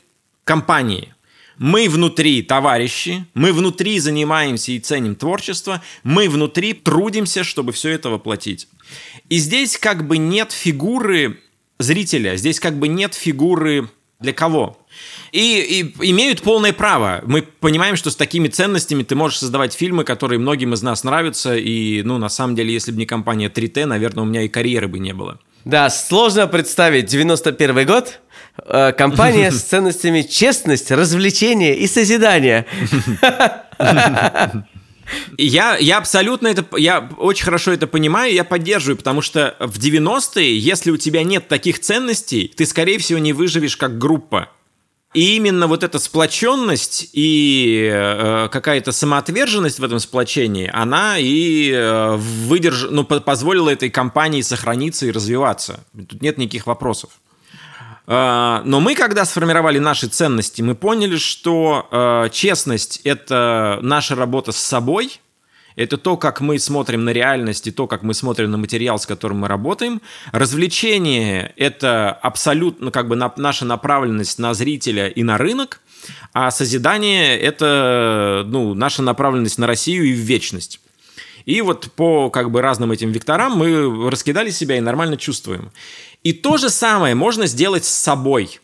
компании– 0.44 1.14
мы 1.60 1.90
внутри 1.90 2.42
товарищи, 2.42 3.26
мы 3.34 3.52
внутри 3.52 4.00
занимаемся 4.00 4.72
и 4.72 4.80
ценим 4.80 5.16
творчество, 5.16 5.84
мы 6.04 6.30
внутри 6.30 6.74
трудимся, 6.74 7.44
чтобы 7.44 7.74
все 7.74 7.90
это 7.90 8.10
воплотить. 8.10 8.70
И 9.30 9.38
здесь 9.38 9.78
как 9.78 10.08
бы 10.08 10.18
нет 10.18 10.52
фигуры 10.52 11.40
зрителя, 11.80 12.36
здесь 12.36 12.60
как 12.60 12.78
бы 12.78 12.88
нет 12.88 13.14
фигуры 13.14 13.90
для 14.20 14.34
кого. 14.34 14.78
И, 15.32 15.94
и 16.02 16.10
имеют 16.12 16.42
полное 16.42 16.74
право. 16.74 17.22
Мы 17.26 17.42
понимаем, 17.42 17.96
что 17.96 18.10
с 18.10 18.16
такими 18.16 18.48
ценностями 18.48 19.04
ты 19.04 19.16
можешь 19.16 19.40
создавать 19.40 19.74
фильмы, 19.74 20.04
которые 20.04 20.40
многим 20.40 20.74
из 20.74 20.82
нас 20.82 21.04
нравятся. 21.04 21.56
И, 21.56 22.02
ну, 22.04 22.18
на 22.18 22.30
самом 22.30 22.56
деле, 22.56 22.74
если 22.74 22.92
бы 22.92 22.98
не 22.98 23.06
компания 23.06 23.48
3T, 23.48 23.86
наверное, 23.86 24.24
у 24.24 24.28
меня 24.28 24.42
и 24.42 24.50
карьеры 24.50 24.88
бы 24.88 25.00
не 25.00 25.14
было. 25.14 25.40
Да, 25.64 25.90
сложно 25.90 26.48
представить 26.48 27.06
91 27.06 27.86
год, 27.86 28.20
э, 28.66 28.92
компания 28.94 29.52
с 29.52 29.64
ценностями 29.70 30.24
честность, 30.24 30.92
развлечение 30.92 31.78
и 31.78 31.88
созидание. 31.88 32.66
Я, 35.38 35.78
я 35.78 35.98
абсолютно 35.98 36.48
это, 36.48 36.66
я 36.78 37.10
очень 37.18 37.46
хорошо 37.46 37.72
это 37.72 37.88
понимаю, 37.88 38.34
я 38.34 38.44
поддерживаю, 38.44 38.98
потому 38.98 39.22
что 39.22 39.56
в 39.60 39.78
90-е, 39.78 40.58
если 40.58 40.92
у 40.92 40.98
тебя 40.98 41.24
нет 41.24 41.48
таких 41.48 41.80
ценностей, 41.80 42.54
ты, 42.56 42.66
скорее 42.66 42.98
всего, 43.00 43.20
не 43.20 43.34
выживешь 43.34 43.78
как 43.78 43.98
группа. 43.98 44.50
И 45.16 45.38
именно 45.38 45.66
вот 45.66 45.84
эта 45.84 45.98
сплоченность 45.98 47.10
и 47.14 47.90
э, 47.92 48.48
какая-то 48.52 48.92
самоотверженность 48.92 49.80
в 49.80 49.84
этом 49.84 50.00
сплочении, 50.00 50.70
она 50.72 51.18
и 51.18 51.72
э, 51.72 52.16
выдерж... 52.16 52.88
ну, 52.92 53.04
позволила 53.04 53.70
этой 53.70 53.90
компании 53.90 54.42
сохраниться 54.42 55.08
и 55.08 55.12
развиваться. 55.12 55.84
Тут 55.96 56.22
нет 56.22 56.38
никаких 56.38 56.68
вопросов. 56.68 57.10
Э, 58.10 58.62
но 58.66 58.82
мы, 58.82 58.96
когда 58.96 59.24
сформировали 59.24 59.80
наши 59.80 60.08
ценности, 60.08 60.62
мы 60.62 60.76
поняли, 60.76 61.16
что 61.18 61.88
э, 61.92 62.30
честность– 62.32 63.00
это 63.06 63.80
наша 63.82 64.16
работа 64.16 64.52
с 64.52 64.58
собой– 64.58 65.22
это 65.80 65.98
то, 65.98 66.18
как 66.18 66.42
мы 66.42 66.60
смотрим 66.60 67.06
на 67.06 67.12
реальность 67.12 67.68
и 67.68 67.72
то, 67.72 67.88
как 67.88 68.04
мы 68.04 68.14
смотрим 68.14 68.52
на 68.52 68.58
материал, 68.58 69.00
с 69.00 69.06
которым 69.06 69.40
мы 69.40 69.48
работаем. 69.48 70.02
Развлечение– 70.34 71.54
это 71.56 72.12
абсолютно 72.12 72.92
как 72.92 73.08
бы 73.08 73.16
на, 73.16 73.32
наша 73.38 73.64
направленность 73.64 74.40
на 74.40 74.54
зрителя 74.54 75.08
и 75.08 75.24
на 75.24 75.38
рынок, 75.38 75.80
а 76.34 76.52
созидание– 76.52 77.40
это 77.40 78.44
ну, 78.46 78.74
наша 78.74 79.02
направленность 79.04 79.58
на 79.58 79.68
Россию 79.68 80.04
и 80.04 80.14
в 80.14 80.18
вечность. 80.18 80.82
И 81.46 81.62
вот 81.62 81.92
по 81.96 82.30
как 82.30 82.52
бы 82.52 82.62
разным 82.62 82.92
этим 82.92 83.12
векторам 83.12 83.54
мы 83.54 84.10
раскидали 84.10 84.50
себя 84.50 84.78
и 84.78 84.82
нормально 84.82 85.18
чувствуем. 85.18 85.72
И 86.24 86.34
то 86.34 86.58
же 86.58 86.70
самое 86.70 87.16
можно 87.16 87.48
сделать 87.48 87.86
с 87.86 87.94
собой. 87.94 88.60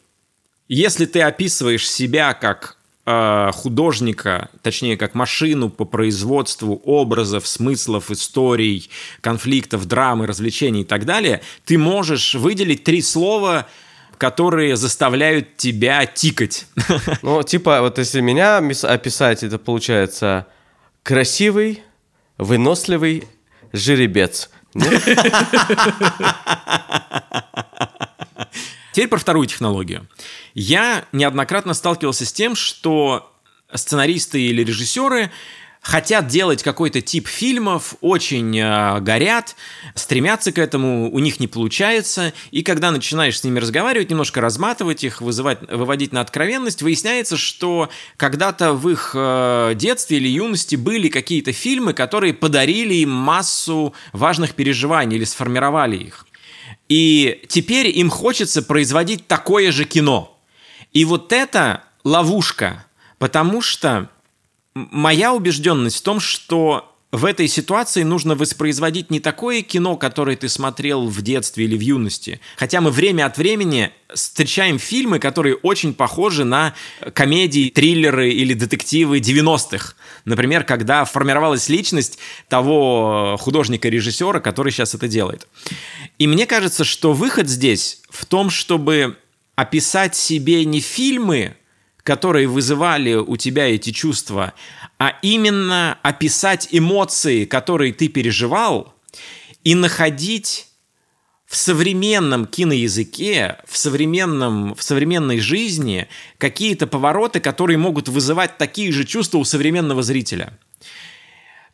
Если 0.67 1.05
ты 1.05 1.21
описываешь 1.21 1.89
себя 1.89 2.33
как 2.33 2.77
Э, 3.07 3.51
художника, 3.53 4.49
точнее, 4.63 4.97
как 4.97 5.13
машину 5.13 5.69
по 5.69 5.85
производству 5.85 6.81
образов, 6.85 7.45
смыслов, 7.45 8.09
историй, 8.09 8.89
конфликтов, 9.21 9.85
драмы, 9.85 10.25
развлечений 10.25 10.81
и 10.81 10.85
так 10.85 11.05
далее, 11.05 11.43
ты 11.65 11.77
можешь 11.77 12.33
выделить 12.33 12.83
три 12.83 13.03
слова, 13.03 13.67
которые 14.17 14.75
заставляют 14.75 15.55
тебя 15.55 16.07
тикать. 16.07 16.65
Ну, 17.21 17.43
типа, 17.43 17.81
вот 17.81 17.99
если 17.99 18.21
меня 18.21 18.57
описать, 18.57 19.43
это 19.43 19.59
получается 19.59 20.47
красивый, 21.03 21.83
выносливый 22.39 23.25
жеребец. 23.71 24.49
Теперь 28.95 29.09
про 29.09 29.17
вторую 29.17 29.45
технологию. 29.45 30.07
Я 30.53 31.03
неоднократно 31.11 31.73
сталкивался 31.73 32.25
с 32.25 32.31
тем, 32.31 32.55
что 32.55 33.29
сценаристы 33.73 34.41
или 34.41 34.63
режиссеры 34.63 35.31
хотят 35.81 36.27
делать 36.27 36.63
какой-то 36.63 37.01
тип 37.01 37.27
фильмов, 37.27 37.95
очень 37.99 38.57
э, 38.57 39.01
горят, 39.01 39.57
стремятся 39.95 40.53
к 40.53 40.57
этому, 40.57 41.11
у 41.11 41.19
них 41.19 41.41
не 41.41 41.47
получается, 41.47 42.31
и 42.51 42.63
когда 42.63 42.89
начинаешь 42.89 43.37
с 43.37 43.43
ними 43.43 43.59
разговаривать, 43.59 44.09
немножко 44.09 44.39
разматывать 44.39 45.03
их, 45.03 45.19
вызывать, 45.19 45.59
выводить 45.69 46.13
на 46.13 46.21
откровенность, 46.21 46.81
выясняется, 46.81 47.35
что 47.35 47.89
когда-то 48.15 48.71
в 48.71 48.89
их 48.89 49.11
э, 49.13 49.73
детстве 49.75 50.19
или 50.19 50.29
юности 50.29 50.77
были 50.77 51.09
какие-то 51.09 51.51
фильмы, 51.51 51.91
которые 51.91 52.33
подарили 52.33 52.93
им 52.93 53.09
массу 53.09 53.93
важных 54.13 54.53
переживаний 54.53 55.17
или 55.17 55.25
сформировали 55.25 55.97
их. 55.97 56.25
И 56.87 57.43
теперь 57.47 57.87
им 57.87 58.09
хочется 58.09 58.61
производить 58.61 59.27
такое 59.27 59.71
же 59.71 59.85
кино. 59.85 60.37
И 60.93 61.03
вот 61.05 61.33
это 61.33 61.83
ловушка, 62.03 62.85
потому 63.17 63.61
что 63.61 64.09
моя 64.73 65.33
убежденность 65.33 65.97
в 65.97 66.03
том, 66.03 66.19
что 66.19 66.94
в 67.15 67.23
этой 67.23 67.47
ситуации 67.47 68.03
нужно 68.03 68.35
воспроизводить 68.35 69.09
не 69.09 69.19
такое 69.19 69.61
кино, 69.61 69.95
которое 69.95 70.35
ты 70.35 70.49
смотрел 70.49 71.07
в 71.07 71.21
детстве 71.21 71.65
или 71.65 71.77
в 71.77 71.79
юности. 71.79 72.41
Хотя 72.57 72.81
мы 72.81 72.91
время 72.91 73.25
от 73.25 73.37
времени 73.37 73.91
встречаем 74.13 74.79
фильмы, 74.79 75.19
которые 75.19 75.55
очень 75.55 75.93
похожи 75.93 76.43
на 76.43 76.73
комедии, 77.13 77.69
триллеры 77.69 78.31
или 78.31 78.53
детективы 78.53 79.19
90-х. 79.19 79.93
Например, 80.25 80.63
когда 80.63 81.05
формировалась 81.05 81.69
личность 81.69 82.19
того 82.49 83.37
художника-режиссера, 83.39 84.39
который 84.39 84.71
сейчас 84.71 84.93
это 84.93 85.07
делает. 85.07 85.47
И 86.19 86.27
мне 86.27 86.45
кажется, 86.45 86.83
что 86.83 87.13
выход 87.13 87.47
здесь 87.47 88.01
в 88.09 88.25
том, 88.25 88.49
чтобы 88.49 89.17
описать 89.55 90.15
себе 90.15 90.65
не 90.65 90.81
фильмы, 90.81 91.55
которые 92.03 92.47
вызывали 92.47 93.15
у 93.15 93.35
тебя 93.35 93.67
эти 93.67 93.91
чувства, 93.91 94.53
а 94.97 95.17
именно 95.21 95.97
описать 96.03 96.69
эмоции, 96.71 97.45
которые 97.45 97.93
ты 97.93 98.07
переживал, 98.07 98.93
и 99.63 99.75
находить 99.75 100.67
в 101.45 101.55
современном 101.55 102.45
киноязыке, 102.45 103.57
в, 103.67 103.77
современном, 103.77 104.73
в 104.75 104.83
современной 104.83 105.39
жизни 105.39 106.07
какие-то 106.37 106.87
повороты, 106.87 107.39
которые 107.39 107.77
могут 107.77 108.09
вызывать 108.09 108.57
такие 108.57 108.91
же 108.91 109.05
чувства 109.05 109.37
у 109.37 109.43
современного 109.43 110.01
зрителя. 110.01 110.57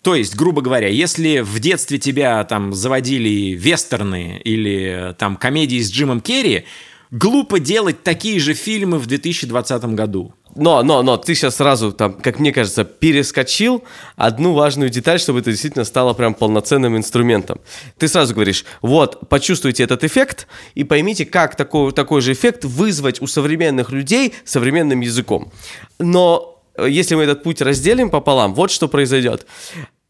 То 0.01 0.15
есть, 0.15 0.35
грубо 0.35 0.61
говоря, 0.61 0.87
если 0.87 1.39
в 1.39 1.59
детстве 1.59 1.99
тебя 1.99 2.43
там 2.43 2.73
заводили 2.73 3.53
вестерны 3.53 4.41
или 4.43 5.15
там 5.17 5.35
комедии 5.37 5.79
с 5.79 5.91
Джимом 5.91 6.21
Керри, 6.21 6.65
глупо 7.11 7.59
делать 7.59 8.03
такие 8.03 8.39
же 8.39 8.53
фильмы 8.53 8.97
в 8.97 9.05
2020 9.05 9.83
году. 9.85 10.33
Но, 10.55 10.83
но, 10.83 11.01
но, 11.03 11.17
ты 11.17 11.35
сейчас 11.35 11.57
сразу, 11.57 11.91
там, 11.91 12.13
как 12.13 12.39
мне 12.39 12.51
кажется, 12.51 12.83
перескочил 12.83 13.83
одну 14.15 14.53
важную 14.53 14.89
деталь, 14.89 15.19
чтобы 15.19 15.39
это 15.39 15.51
действительно 15.51 15.85
стало 15.85 16.13
прям 16.13 16.33
полноценным 16.33 16.97
инструментом. 16.97 17.59
Ты 17.97 18.07
сразу 18.07 18.33
говоришь, 18.33 18.65
вот, 18.81 19.29
почувствуйте 19.29 19.83
этот 19.83 20.03
эффект 20.03 20.47
и 20.75 20.83
поймите, 20.83 21.25
как 21.25 21.55
такой, 21.55 21.91
такой 21.91 22.21
же 22.21 22.33
эффект 22.33 22.65
вызвать 22.65 23.21
у 23.21 23.27
современных 23.27 23.91
людей 23.91 24.33
современным 24.43 24.99
языком. 25.01 25.51
Но 25.99 26.61
э, 26.75 26.89
если 26.89 27.15
мы 27.15 27.23
этот 27.23 27.43
путь 27.43 27.61
разделим 27.61 28.09
пополам, 28.09 28.53
вот 28.53 28.71
что 28.71 28.87
произойдет 28.87 29.45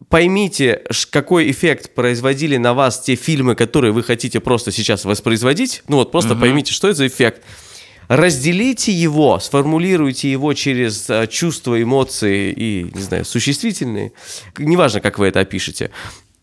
поймите, 0.10 0.84
какой 1.10 1.50
эффект 1.50 1.96
производили 1.96 2.58
на 2.58 2.74
вас 2.74 3.00
те 3.00 3.16
фильмы, 3.16 3.56
которые 3.56 3.94
вы 3.94 4.04
хотите 4.04 4.40
просто 4.40 4.72
сейчас 4.72 5.06
воспроизводить. 5.06 5.84
Ну 5.88 5.98
вот 5.98 6.12
просто 6.12 6.34
угу. 6.34 6.42
поймите, 6.42 6.74
что 6.74 6.90
это 6.90 6.98
за 6.98 7.08
эффект. 7.08 7.42
Разделите 8.12 8.92
его, 8.92 9.40
сформулируйте 9.40 10.30
его 10.30 10.54
через 10.54 11.10
э, 11.10 11.28
чувства, 11.28 11.82
эмоции 11.82 12.52
и, 12.52 12.92
не 12.94 13.02
знаю, 13.02 13.24
существительные. 13.24 14.12
Неважно, 14.58 15.00
как 15.00 15.18
вы 15.18 15.28
это 15.28 15.40
опишете. 15.40 15.92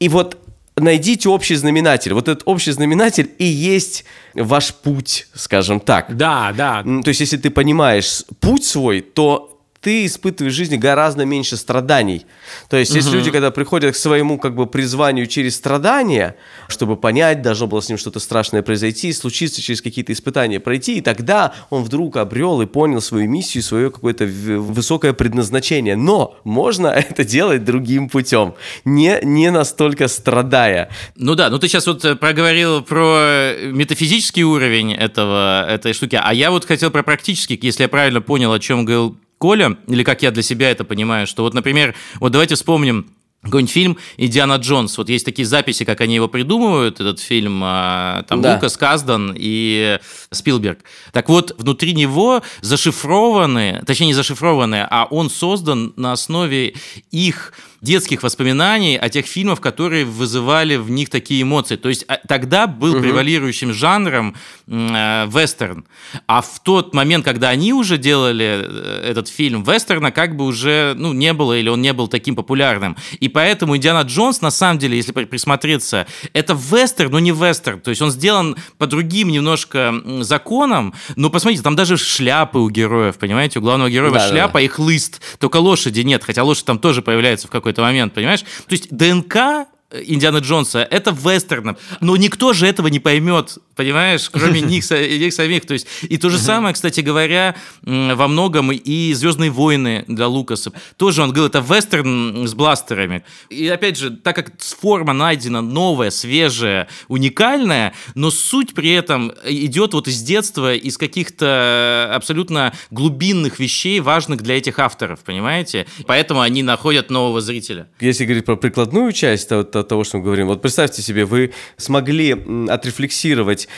И 0.01 0.09
вот 0.09 0.39
найдите 0.77 1.29
общий 1.29 1.57
знаменатель. 1.57 2.15
Вот 2.15 2.27
этот 2.27 2.43
общий 2.47 2.71
знаменатель 2.73 3.31
и 3.37 3.45
есть 3.45 4.07
ваш 4.33 4.73
путь, 4.73 5.27
скажем 5.35 5.81
так. 5.81 6.17
Да, 6.17 6.55
да. 6.57 6.83
То 6.83 7.09
есть, 7.09 7.21
если 7.21 7.37
ты 7.37 7.51
понимаешь 7.51 8.23
путь 8.41 8.65
свой, 8.65 9.03
то 9.03 9.58
ты 9.89 10.05
испытываешь 10.05 10.53
в 10.53 10.57
жизни 10.57 10.77
гораздо 10.77 11.25
меньше 11.25 11.57
страданий. 11.57 12.27
То 12.69 12.77
есть, 12.77 12.91
угу. 12.91 12.99
есть 12.99 13.11
люди, 13.11 13.31
когда 13.31 13.51
приходят 13.51 13.95
к 13.95 13.97
своему 13.97 14.39
как 14.39 14.55
бы 14.55 14.67
призванию 14.67 15.27
через 15.27 15.57
страдания, 15.57 16.37
чтобы 16.69 16.99
понять, 16.99 17.41
должно 17.41 17.69
было 17.69 17.81
с 17.81 17.89
ним 17.89 17.97
что-то 17.97 18.21
страшное 18.21 18.61
произойти, 18.61 19.15
случиться 19.15 19.63
через 19.63 19.81
какие-то 19.81 20.13
испытания 20.13 20.61
пройти, 20.61 20.99
и 20.99 21.01
тогда 21.01 21.55
он 21.71 21.85
вдруг 21.85 22.19
обрел 22.19 22.61
и 22.61 22.67
понял 22.67 23.01
свою 23.01 23.31
миссию, 23.31 23.63
свое 23.63 23.91
какое-то 23.91 24.27
высокое 24.27 25.15
предназначение. 25.15 25.97
Но 25.97 26.37
можно 26.45 26.89
это 27.09 27.25
делать 27.25 27.65
другим 27.65 28.11
путем, 28.11 28.57
не, 28.85 29.19
не 29.23 29.51
настолько 29.51 30.07
страдая. 30.09 30.91
Ну 31.17 31.35
да, 31.35 31.49
ну 31.49 31.59
ты 31.59 31.67
сейчас 31.67 31.87
вот 31.87 32.05
э, 32.05 32.15
проговорил 32.15 32.83
про 32.83 33.55
метафизический 33.73 34.43
уровень 34.43 34.93
этого, 34.93 35.67
этой 35.67 35.95
штуки, 35.95 36.21
а 36.23 36.35
я 36.35 36.51
вот 36.51 36.67
хотел 36.67 36.91
про 36.91 37.03
практический, 37.03 37.59
если 37.63 37.85
я 37.85 37.89
правильно 37.89 38.21
понял, 38.21 38.53
о 38.53 38.59
чем 38.59 38.85
говорил 38.85 39.17
Коля, 39.39 39.77
или 39.87 40.03
как 40.03 40.23
я 40.23 40.31
для 40.31 40.43
себя 40.43 40.71
это 40.71 40.85
понимаю, 40.85 41.27
что 41.27 41.43
вот, 41.45 41.55
например, 41.55 41.95
вот 42.21 42.33
давайте 42.33 42.57
вспомним 42.57 43.07
какой-нибудь 43.43 43.73
фильм 43.73 43.99
«Индиана 44.17 44.57
Джонс». 44.57 44.99
Вот 44.99 45.09
есть 45.09 45.25
такие 45.25 45.47
записи, 45.47 45.85
как 45.85 46.01
они 46.01 46.17
его 46.17 46.29
придумывают, 46.29 47.01
этот 47.01 47.21
фильм, 47.21 47.61
а, 47.63 48.25
там 48.25 48.43
да. 48.43 48.55
Лукас, 48.55 48.77
Каздан 48.77 49.33
и 49.37 49.99
Спилберг. 50.31 50.81
Так 51.13 51.29
вот, 51.29 51.55
внутри 51.59 51.95
него 51.95 52.43
зашифрованы, 52.63 53.83
точнее 53.87 54.09
не 54.09 54.15
зашифрованы, 54.15 54.87
а 54.91 55.07
он 55.11 55.31
создан 55.31 55.93
на 55.97 56.13
основе 56.13 56.75
их 57.11 57.53
детских 57.81 58.23
воспоминаний 58.23 58.97
о 58.97 59.09
тех 59.09 59.27
фильмах, 59.27 59.61
которые 59.61 60.05
вызывали 60.05 60.77
в 60.77 60.91
них 60.91 61.11
такие 61.11 61.43
эмоции. 61.43 61.77
То 61.77 61.89
есть 61.89 62.05
а, 62.09 62.19
тогда 62.27 62.67
был 62.67 62.95
угу. 62.95 63.03
превалирующим 63.03 63.73
жанром 63.73 64.35
э, 64.67 65.27
вестерн. 65.29 65.85
А 66.27 66.41
в 66.41 66.61
тот 66.63 66.93
момент, 66.93 67.25
когда 67.25 67.51
они 67.51 67.73
уже 67.73 67.97
делали 67.97 68.65
э, 68.65 69.11
этот 69.11 69.29
фильм, 69.29 69.63
вестерна 69.63 70.11
как 70.11 70.37
бы 70.37 70.45
уже 70.45 70.95
ну, 70.97 71.13
не 71.13 71.33
было 71.33 71.59
или 71.59 71.69
он 71.69 71.81
не 71.81 71.93
был 71.93 72.09
таким 72.09 72.35
популярным. 72.35 72.97
И 73.21 73.29
поэтому 73.39 73.77
Индиана 73.77 74.03
Джонс, 74.03 74.41
на 74.41 74.51
самом 74.51 74.81
деле, 74.81 74.97
если 74.97 75.13
присмотреться, 75.13 76.09
это 76.33 76.55
вестерн, 76.55 77.13
но 77.13 77.21
не 77.21 77.31
вестерн. 77.31 77.79
То 77.79 77.91
есть 77.91 78.03
он 78.03 78.11
сделан 78.11 78.57
по 78.79 78.89
другим 78.89 79.29
немножко 79.29 79.95
законам, 80.23 80.93
но 81.15 81.31
посмотрите, 81.31 81.63
там 81.63 81.77
даже 81.77 81.97
шляпы 81.97 82.59
у 82.59 82.69
героев, 82.69 83.17
понимаете? 83.17 83.61
У 83.61 83.63
главного 83.63 83.89
героя 83.91 84.11
да, 84.11 84.29
шляпа 84.29 84.55
да. 84.55 84.63
и 84.63 84.67
хлыст. 84.67 85.21
Только 85.39 85.59
лошади 85.59 86.01
нет, 86.01 86.25
хотя 86.25 86.43
лошадь 86.43 86.65
там 86.65 86.81
тоже 86.81 87.01
появляется 87.01 87.47
в 87.47 87.51
какой 87.51 87.69
какой-то 87.69 87.83
момент, 87.83 88.15
понимаешь? 88.15 88.41
То 88.41 88.73
есть 88.73 88.89
ДНК 88.91 89.69
Индиана 89.91 90.39
Джонса, 90.39 90.81
это 90.81 91.13
вестерном. 91.13 91.79
Но 92.01 92.17
никто 92.17 92.53
же 92.53 92.67
этого 92.67 92.89
не 92.89 93.01
поймет, 93.01 93.59
понимаешь, 93.75 94.29
кроме 94.29 94.61
них, 94.61 94.91
них 94.91 95.33
самих. 95.33 95.65
То 95.67 95.73
есть, 95.73 95.87
и 96.03 96.19
то 96.19 96.29
же 96.29 96.39
самое, 96.39 96.75
кстати 96.75 97.01
говоря, 97.01 97.57
во 97.83 98.29
многом 98.29 98.71
и 98.71 99.13
«Звездные 99.15 99.51
войны» 99.51 100.05
для 100.07 100.29
Лукаса. 100.29 100.73
Тоже 100.97 101.23
он 101.23 101.31
говорил, 101.31 101.47
это 101.47 101.61
вестерн 101.61 102.47
с 102.47 102.55
бластерами. 102.55 103.25
И 103.49 103.67
опять 103.69 103.97
же, 103.97 104.11
так 104.11 104.37
как 104.37 104.53
форма 104.61 105.15
найдена 105.15 105.63
новая, 105.63 106.11
свежая, 106.11 106.89
уникальная, 107.09 107.95
но 108.15 108.31
суть 108.31 108.75
при 108.75 108.91
этом 108.91 109.33
идет 109.47 109.95
вот 109.95 110.07
из 110.07 110.21
детства, 110.23 110.75
из 110.75 110.99
каких-то 110.99 112.11
абсолютно 112.15 112.75
глубинных 112.91 113.59
вещей, 113.59 114.01
важных 114.01 114.43
для 114.43 114.59
этих 114.59 114.79
авторов, 114.79 115.21
понимаете? 115.21 115.87
Поэтому 116.07 116.43
они 116.43 116.63
находят 116.63 117.09
нового 117.09 117.41
зрителя. 117.41 117.89
Если 118.01 118.27
говорить 118.27 118.45
про 118.45 118.57
прикладную 118.57 119.13
часть, 119.13 119.49
то 119.49 119.78
от 119.81 119.89
того, 119.89 120.05
что 120.05 120.19
мы 120.19 120.25
говорим. 120.25 120.47
Вот 120.47 120.63
представьте 120.63 121.03
себе, 121.03 121.25
вы 121.25 121.53
смогли 121.77 122.37
отрефлексировать, 122.69 123.69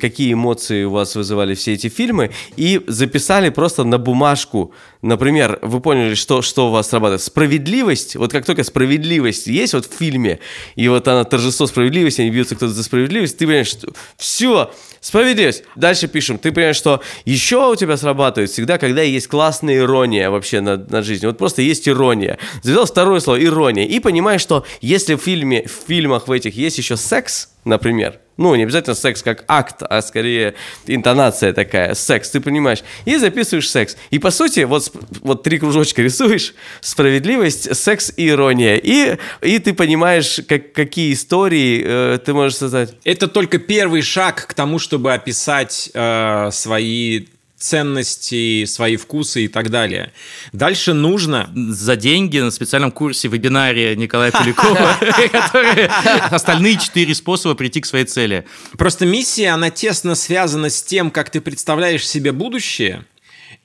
какие 0.00 0.32
эмоции 0.32 0.84
у 0.84 0.90
вас 0.90 1.14
вызывали 1.14 1.54
все 1.54 1.74
эти 1.74 1.88
фильмы, 1.88 2.30
и 2.56 2.80
записали 2.86 3.50
просто 3.50 3.84
на 3.84 3.98
бумажку. 3.98 4.72
Например, 5.02 5.58
вы 5.62 5.80
поняли, 5.80 6.14
что, 6.14 6.42
что 6.42 6.68
у 6.68 6.70
вас 6.70 6.90
срабатывает. 6.90 7.22
Справедливость, 7.22 8.16
вот 8.16 8.32
как 8.32 8.44
только 8.44 8.62
справедливость 8.64 9.46
есть 9.46 9.74
вот 9.74 9.86
в 9.86 9.92
фильме, 9.92 10.38
и 10.76 10.88
вот 10.88 11.08
она 11.08 11.24
торжество 11.24 11.66
справедливости, 11.66 12.20
они 12.20 12.30
бьются 12.30 12.54
кто-то 12.54 12.72
за 12.72 12.82
справедливость, 12.84 13.38
ты 13.38 13.46
понимаешь, 13.46 13.68
что 13.68 13.92
все, 14.16 14.72
справедливость. 15.00 15.64
Дальше 15.74 16.08
пишем, 16.08 16.38
ты 16.38 16.52
понимаешь, 16.52 16.76
что 16.76 17.02
еще 17.24 17.70
у 17.70 17.74
тебя 17.74 17.96
срабатывает 17.96 18.50
всегда, 18.50 18.78
когда 18.78 19.02
есть 19.02 19.26
классная 19.26 19.78
ирония 19.78 20.30
вообще 20.30 20.60
над, 20.60 20.90
над 20.90 21.04
жизнью. 21.04 21.30
Вот 21.30 21.38
просто 21.38 21.62
есть 21.62 21.88
ирония. 21.88 22.38
Завел 22.62 22.86
второе 22.86 23.20
слово, 23.20 23.42
ирония. 23.42 23.84
И 23.84 23.98
понимаешь, 23.98 24.40
что 24.40 24.64
если 24.80 25.14
в 25.14 25.26
фильме, 25.42 25.66
в 25.66 25.86
фильмах 25.86 26.28
в 26.28 26.32
этих 26.32 26.54
есть 26.56 26.78
еще 26.78 26.96
секс, 26.96 27.50
например, 27.64 28.18
ну, 28.36 28.54
не 28.54 28.62
обязательно 28.62 28.94
секс 28.94 29.22
как 29.22 29.44
акт, 29.48 29.82
а 29.82 30.00
скорее 30.00 30.54
интонация 30.86 31.52
такая, 31.52 31.94
секс, 31.94 32.30
ты 32.30 32.40
понимаешь, 32.40 32.82
и 33.04 33.16
записываешь 33.16 33.68
секс. 33.68 33.96
И 34.10 34.18
по 34.18 34.30
сути, 34.30 34.60
вот, 34.60 34.92
вот 35.20 35.42
три 35.42 35.58
кружочка 35.58 36.02
рисуешь, 36.02 36.54
справедливость, 36.80 37.76
секс 37.76 38.12
и 38.16 38.28
ирония, 38.28 38.76
и, 38.76 39.18
и 39.42 39.58
ты 39.58 39.74
понимаешь, 39.74 40.40
как, 40.48 40.72
какие 40.72 41.12
истории 41.12 41.82
э, 41.84 42.18
ты 42.24 42.32
можешь 42.32 42.56
создать. 42.56 42.94
Это 43.04 43.28
только 43.28 43.58
первый 43.58 44.02
шаг 44.02 44.46
к 44.46 44.54
тому, 44.54 44.78
чтобы 44.78 45.12
описать 45.12 45.90
э, 45.92 46.48
свои 46.52 47.26
ценности, 47.62 48.64
свои 48.64 48.96
вкусы 48.96 49.44
и 49.44 49.48
так 49.48 49.70
далее. 49.70 50.12
Дальше 50.52 50.92
нужно... 50.92 51.50
За 51.54 51.96
деньги 51.96 52.38
на 52.38 52.50
специальном 52.50 52.90
курсе 52.90 53.28
вебинаре 53.28 53.96
Николая 53.96 54.32
Полякова, 54.32 54.96
остальные 56.30 56.78
четыре 56.78 57.14
способа 57.14 57.54
прийти 57.54 57.80
к 57.80 57.86
своей 57.86 58.04
цели. 58.04 58.44
Просто 58.76 59.06
миссия, 59.06 59.48
она 59.50 59.70
тесно 59.70 60.14
связана 60.14 60.70
с 60.70 60.82
тем, 60.82 61.10
как 61.10 61.30
ты 61.30 61.40
представляешь 61.40 62.06
себе 62.06 62.32
будущее, 62.32 63.04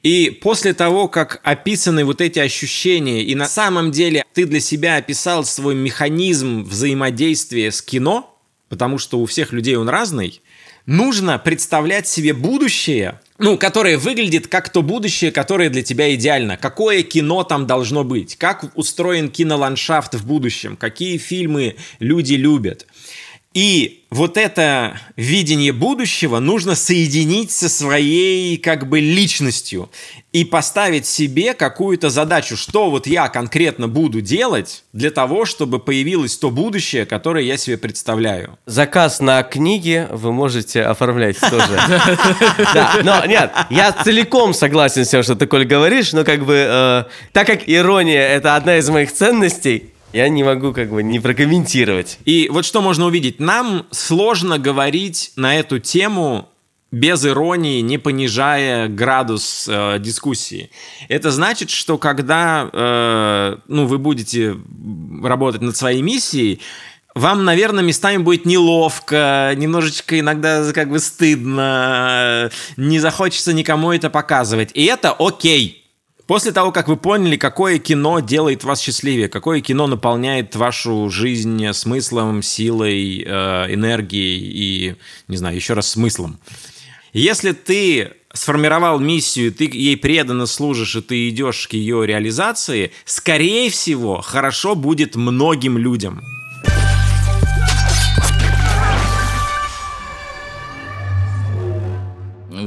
и 0.03 0.29
после 0.29 0.73
того, 0.73 1.07
как 1.07 1.41
описаны 1.43 2.05
вот 2.05 2.21
эти 2.21 2.39
ощущения, 2.39 3.23
и 3.23 3.35
на 3.35 3.47
самом 3.47 3.91
деле 3.91 4.23
ты 4.33 4.45
для 4.45 4.59
себя 4.59 4.97
описал 4.97 5.43
свой 5.43 5.75
механизм 5.75 6.63
взаимодействия 6.63 7.71
с 7.71 7.81
кино, 7.81 8.39
потому 8.69 8.99
что 8.99 9.19
у 9.19 9.25
всех 9.25 9.51
людей 9.51 9.75
он 9.75 9.89
разный, 9.89 10.41
нужно 10.87 11.37
представлять 11.37 12.07
себе 12.07 12.33
будущее, 12.33 13.19
ну, 13.37 13.57
которое 13.57 13.99
выглядит 13.99 14.47
как 14.47 14.69
то 14.69 14.81
будущее, 14.81 15.31
которое 15.31 15.69
для 15.69 15.83
тебя 15.83 16.15
идеально. 16.15 16.57
Какое 16.57 17.03
кино 17.03 17.43
там 17.43 17.67
должно 17.67 18.03
быть? 18.03 18.35
Как 18.35 18.71
устроен 18.75 19.29
киноландшафт 19.29 20.15
в 20.15 20.25
будущем? 20.25 20.75
Какие 20.75 21.17
фильмы 21.17 21.75
люди 21.99 22.33
любят? 22.33 22.87
И 23.53 24.03
вот 24.11 24.37
это 24.37 24.99
видение 25.15 25.73
будущего 25.73 26.39
нужно 26.39 26.75
соединить 26.75 27.51
со 27.51 27.69
своей 27.69 28.57
как 28.57 28.87
бы 28.87 28.99
личностью 28.99 29.89
и 30.31 30.45
поставить 30.45 31.07
себе 31.07 31.53
какую-то 31.53 32.09
задачу, 32.09 32.55
что 32.55 32.91
вот 32.91 33.07
я 33.07 33.29
конкретно 33.29 33.87
буду 33.87 34.21
делать 34.21 34.83
для 34.93 35.09
того, 35.09 35.45
чтобы 35.45 35.79
появилось 35.79 36.37
то 36.37 36.51
будущее, 36.51 37.05
которое 37.05 37.43
я 37.43 37.57
себе 37.57 37.77
представляю. 37.77 38.57
Заказ 38.65 39.19
на 39.19 39.41
книги 39.43 40.07
вы 40.11 40.31
можете 40.31 40.83
оформлять 40.83 41.39
тоже. 41.39 41.57
Да, 42.73 42.99
но 43.03 43.25
нет, 43.25 43.51
я 43.69 43.91
целиком 43.91 44.53
согласен 44.53 45.05
с 45.05 45.09
тем, 45.09 45.23
что 45.23 45.35
ты, 45.35 45.47
Коль, 45.47 45.65
говоришь, 45.65 46.13
но 46.13 46.23
как 46.23 46.45
бы, 46.45 46.53
э, 46.53 47.03
так 47.31 47.47
как 47.47 47.67
ирония– 47.67 48.27
это 48.27 48.55
одна 48.55 48.77
из 48.77 48.89
моих 48.89 49.11
ценностей, 49.11 49.93
я 50.13 50.29
не 50.29 50.43
могу 50.43 50.73
как 50.73 50.89
бы 50.89 51.03
не 51.03 51.19
прокомментировать. 51.19 52.19
И 52.25 52.49
вот 52.51 52.65
что 52.65 52.81
можно 52.81 53.05
увидеть. 53.05 53.39
Нам 53.39 53.85
сложно 53.91 54.57
говорить 54.57 55.31
на 55.35 55.55
эту 55.55 55.79
тему 55.79 56.49
без 56.91 57.25
иронии, 57.25 57.81
не 57.81 57.97
понижая 57.97 58.87
градус 58.87 59.67
э, 59.69 59.99
дискуссии. 59.99 60.71
Это 61.09 61.31
значит, 61.31 61.69
что 61.69 61.97
когда 61.97 62.69
э, 62.71 63.57
ну, 63.67 63.85
вы 63.87 63.97
будете 63.97 64.55
работать 65.21 65.61
над 65.61 65.75
своей 65.75 66.01
миссией, 66.01 66.61
вам, 67.13 67.43
наверное, 67.45 67.83
местами 67.83 68.17
будет 68.17 68.45
неловко, 68.45 69.53
немножечко 69.55 70.19
иногда 70.19 70.71
как 70.71 70.89
бы 70.89 70.99
стыдно, 70.99 72.51
не 72.77 72.99
захочется 72.99 73.53
никому 73.53 73.91
это 73.91 74.09
показывать. 74.09 74.69
И 74.73 74.85
это 74.85 75.11
окей. 75.11 75.86
После 76.27 76.51
того, 76.51 76.73
как 76.73 76.89
вы 76.89 76.97
поняли, 76.97 77.37
какое 77.37 77.79
кино 77.79 78.19
делает 78.19 78.65
вас 78.65 78.81
счастливее, 78.81 79.29
какое 79.29 79.61
кино 79.61 79.87
наполняет 79.87 80.57
вашу 80.57 81.09
жизнь 81.09 81.71
смыслом, 81.71 82.41
силой, 82.41 83.23
э, 83.25 83.73
энергией 83.73 84.37
и, 84.37 84.95
не 85.29 85.37
знаю, 85.37 85.55
еще 85.55 85.73
раз 85.73 85.89
смыслом. 85.89 86.37
Если 87.13 87.53
ты 87.53 88.11
сформировал 88.33 88.99
миссию, 88.99 89.53
ты 89.53 89.69
ей 89.71 89.95
преданно 89.95 90.47
служишь, 90.47 90.97
и 90.97 91.01
ты 91.01 91.29
идешь 91.29 91.65
к 91.69 91.73
ее 91.73 92.05
реализации, 92.05 92.91
скорее 93.05 93.69
всего, 93.69 94.19
хорошо 94.21 94.75
будет 94.75 95.15
многим 95.15 95.77
людям. 95.77 96.21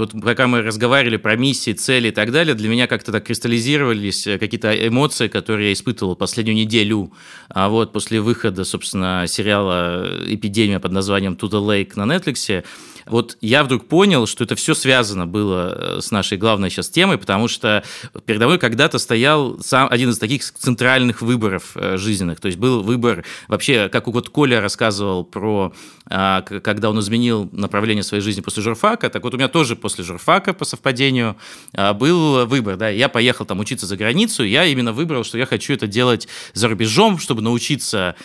Вот 0.01 0.13
пока 0.21 0.47
мы 0.47 0.63
разговаривали 0.63 1.17
про 1.17 1.37
миссии, 1.37 1.73
цели 1.73 2.09
и 2.09 2.11
так 2.11 2.33
далее, 2.33 2.55
для 2.55 2.69
меня 2.69 2.87
как-то 2.87 3.13
так 3.13 3.25
кристаллизировались 3.25 4.27
э, 4.27 4.39
какие-то 4.39 4.73
эмоции, 4.89 5.29
которые 5.29 5.69
я 5.69 5.73
испытывал 5.73 6.17
последнюю 6.17 6.57
неделю. 6.57 7.13
А 7.49 7.69
вот 7.69 7.93
после 7.93 8.21
выхода, 8.21 8.65
собственно, 8.65 9.27
сериала 9.29 10.11
«Эпидемия» 10.27 10.81
под 10.81 10.93
названием 10.93 11.35
«To 11.35 11.49
the 11.49 11.61
Lake» 11.61 11.93
на 11.97 12.13
Netflix, 12.13 12.65
вот 13.07 13.37
я 13.41 13.65
вдруг 13.65 13.87
понял, 13.87 14.27
что 14.27 14.45
это 14.45 14.55
все 14.55 14.75
связано 14.75 15.27
было 15.27 15.97
э, 15.99 16.01
с 16.01 16.11
нашей 16.11 16.39
главной 16.39 16.71
сейчас 16.71 16.89
темой, 16.89 17.19
потому 17.19 17.49
что 17.49 17.85
передо 18.25 18.47
мной 18.47 18.59
когда-то 18.59 18.99
стоял 18.99 19.59
сам 19.63 19.89
один 19.91 20.11
из 20.11 20.19
таких 20.19 20.43
центральных 20.43 21.23
выборов 21.23 21.73
э, 21.75 21.97
жизненных. 21.97 22.41
То 22.41 22.47
есть 22.47 22.59
был 22.59 22.83
выбор 22.83 23.25
вообще, 23.49 23.89
как 23.89 24.07
вот 24.09 24.29
Коля 24.29 24.61
рассказывал 24.61 25.25
про, 25.25 25.73
а, 26.07 26.43
когда 26.43 26.91
он 26.91 26.99
изменил 27.01 27.49
направление 27.53 28.03
своей 28.03 28.23
жизни 28.23 28.41
после 28.41 28.63
журфака, 28.63 29.11
так 29.11 29.23
вот 29.23 29.35
у 29.35 29.37
меня 29.37 29.49
тоже 29.49 29.77
после 29.77 30.05
журфака, 30.05 30.53
по 30.53 30.65
совпадению, 30.65 31.37
а, 31.73 31.95
был 31.95 32.47
выбор. 32.47 32.77
Да, 32.77 32.89
я 32.89 33.09
поехал 33.09 33.45
там 33.45 33.61
учиться 33.61 33.87
за 33.87 33.97
границу, 33.97 34.45
я 34.45 34.65
именно 34.65 34.93
выбрал, 34.93 35.25
что 35.25 35.39
я 35.39 35.47
хочу 35.47 35.73
это 35.73 35.87
делать 35.87 36.29
за 36.53 36.69
рубежом, 36.69 37.19
чтобы 37.19 37.43
научиться 37.43 38.17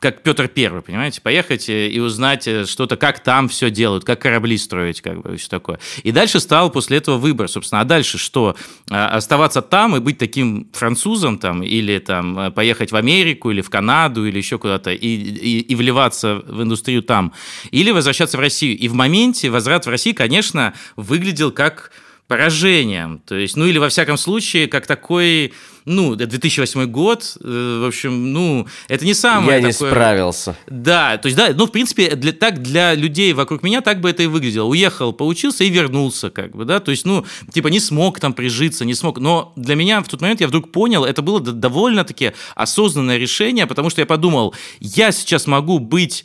как 0.00 0.22
Петр 0.22 0.48
Первый, 0.48 0.82
понимаете, 0.82 1.20
поехать 1.20 1.68
э, 1.68 1.88
и 1.88 1.98
узнать 1.98 2.46
э, 2.46 2.66
что-то, 2.66 2.96
как 2.96 3.20
там 3.20 3.48
все 3.48 3.70
делают, 3.70 4.04
как 4.04 4.20
корабли 4.20 4.58
строить, 4.58 5.00
как 5.00 5.22
бы, 5.22 5.36
все 5.36 5.48
такое. 5.48 5.78
И 6.02 6.12
дальше 6.12 6.40
стал 6.40 6.70
после 6.70 6.98
этого 6.98 7.16
выбор, 7.16 7.48
собственно, 7.48 7.80
а 7.80 7.84
дальше 7.84 8.18
что? 8.18 8.56
А, 8.90 9.08
оставаться 9.08 9.62
там 9.62 9.96
и 9.96 10.00
быть 10.00 10.18
таким 10.18 10.68
французом 10.72 11.38
там, 11.38 11.62
или 11.62 11.98
там 11.98 12.38
э, 12.38 12.50
поехать 12.50 12.92
в 12.92 12.96
Америку, 12.96 13.50
или 13.50 13.62
в 13.62 13.70
Канаду, 13.70 14.26
или 14.26 14.36
еще 14.36 14.58
куда-то, 14.58 14.92
и, 14.92 15.06
и, 15.06 15.60
и 15.60 15.74
вливаться 15.74 16.42
в 16.46 16.62
индустрию 16.62 17.02
там, 17.02 17.32
или 17.70 17.90
возвращаться 17.90 18.36
в 18.36 18.40
Россию. 18.40 18.76
И 18.76 18.88
в 18.88 18.94
моменте 18.94 19.50
возврат 19.50 19.86
в 19.86 19.90
Россию, 19.90 20.14
конечно, 20.14 20.74
выглядел 20.96 21.50
как 21.50 21.90
поражением. 22.28 23.20
То 23.24 23.36
есть, 23.36 23.56
ну 23.56 23.66
или 23.66 23.78
во 23.78 23.88
всяком 23.88 24.16
случае, 24.16 24.66
как 24.66 24.86
такой, 24.86 25.52
ну, 25.84 26.16
2008 26.16 26.86
год, 26.86 27.36
э, 27.40 27.80
в 27.82 27.86
общем, 27.86 28.32
ну, 28.32 28.66
это 28.88 29.04
не 29.04 29.14
самое 29.14 29.60
Я 29.60 29.68
такое... 29.68 29.88
не 29.88 29.92
справился. 29.92 30.56
Да, 30.66 31.18
то 31.18 31.26
есть, 31.26 31.36
да, 31.36 31.50
ну, 31.54 31.66
в 31.66 31.70
принципе, 31.70 32.16
для, 32.16 32.32
так 32.32 32.62
для 32.62 32.94
людей 32.94 33.32
вокруг 33.32 33.62
меня 33.62 33.80
так 33.80 34.00
бы 34.00 34.10
это 34.10 34.24
и 34.24 34.26
выглядело. 34.26 34.66
Уехал, 34.66 35.12
поучился 35.12 35.62
и 35.62 35.70
вернулся, 35.70 36.30
как 36.30 36.56
бы, 36.56 36.64
да, 36.64 36.80
то 36.80 36.90
есть, 36.90 37.04
ну, 37.04 37.24
типа 37.52 37.68
не 37.68 37.78
смог 37.78 38.18
там 38.18 38.32
прижиться, 38.32 38.84
не 38.84 38.94
смог. 38.94 39.20
Но 39.20 39.52
для 39.54 39.76
меня 39.76 40.02
в 40.02 40.08
тот 40.08 40.20
момент 40.20 40.40
я 40.40 40.48
вдруг 40.48 40.72
понял, 40.72 41.04
это 41.04 41.22
было 41.22 41.40
довольно-таки 41.40 42.32
осознанное 42.56 43.18
решение, 43.18 43.66
потому 43.68 43.88
что 43.90 44.00
я 44.00 44.06
подумал, 44.06 44.54
я 44.80 45.12
сейчас 45.12 45.46
могу 45.46 45.78
быть 45.78 46.24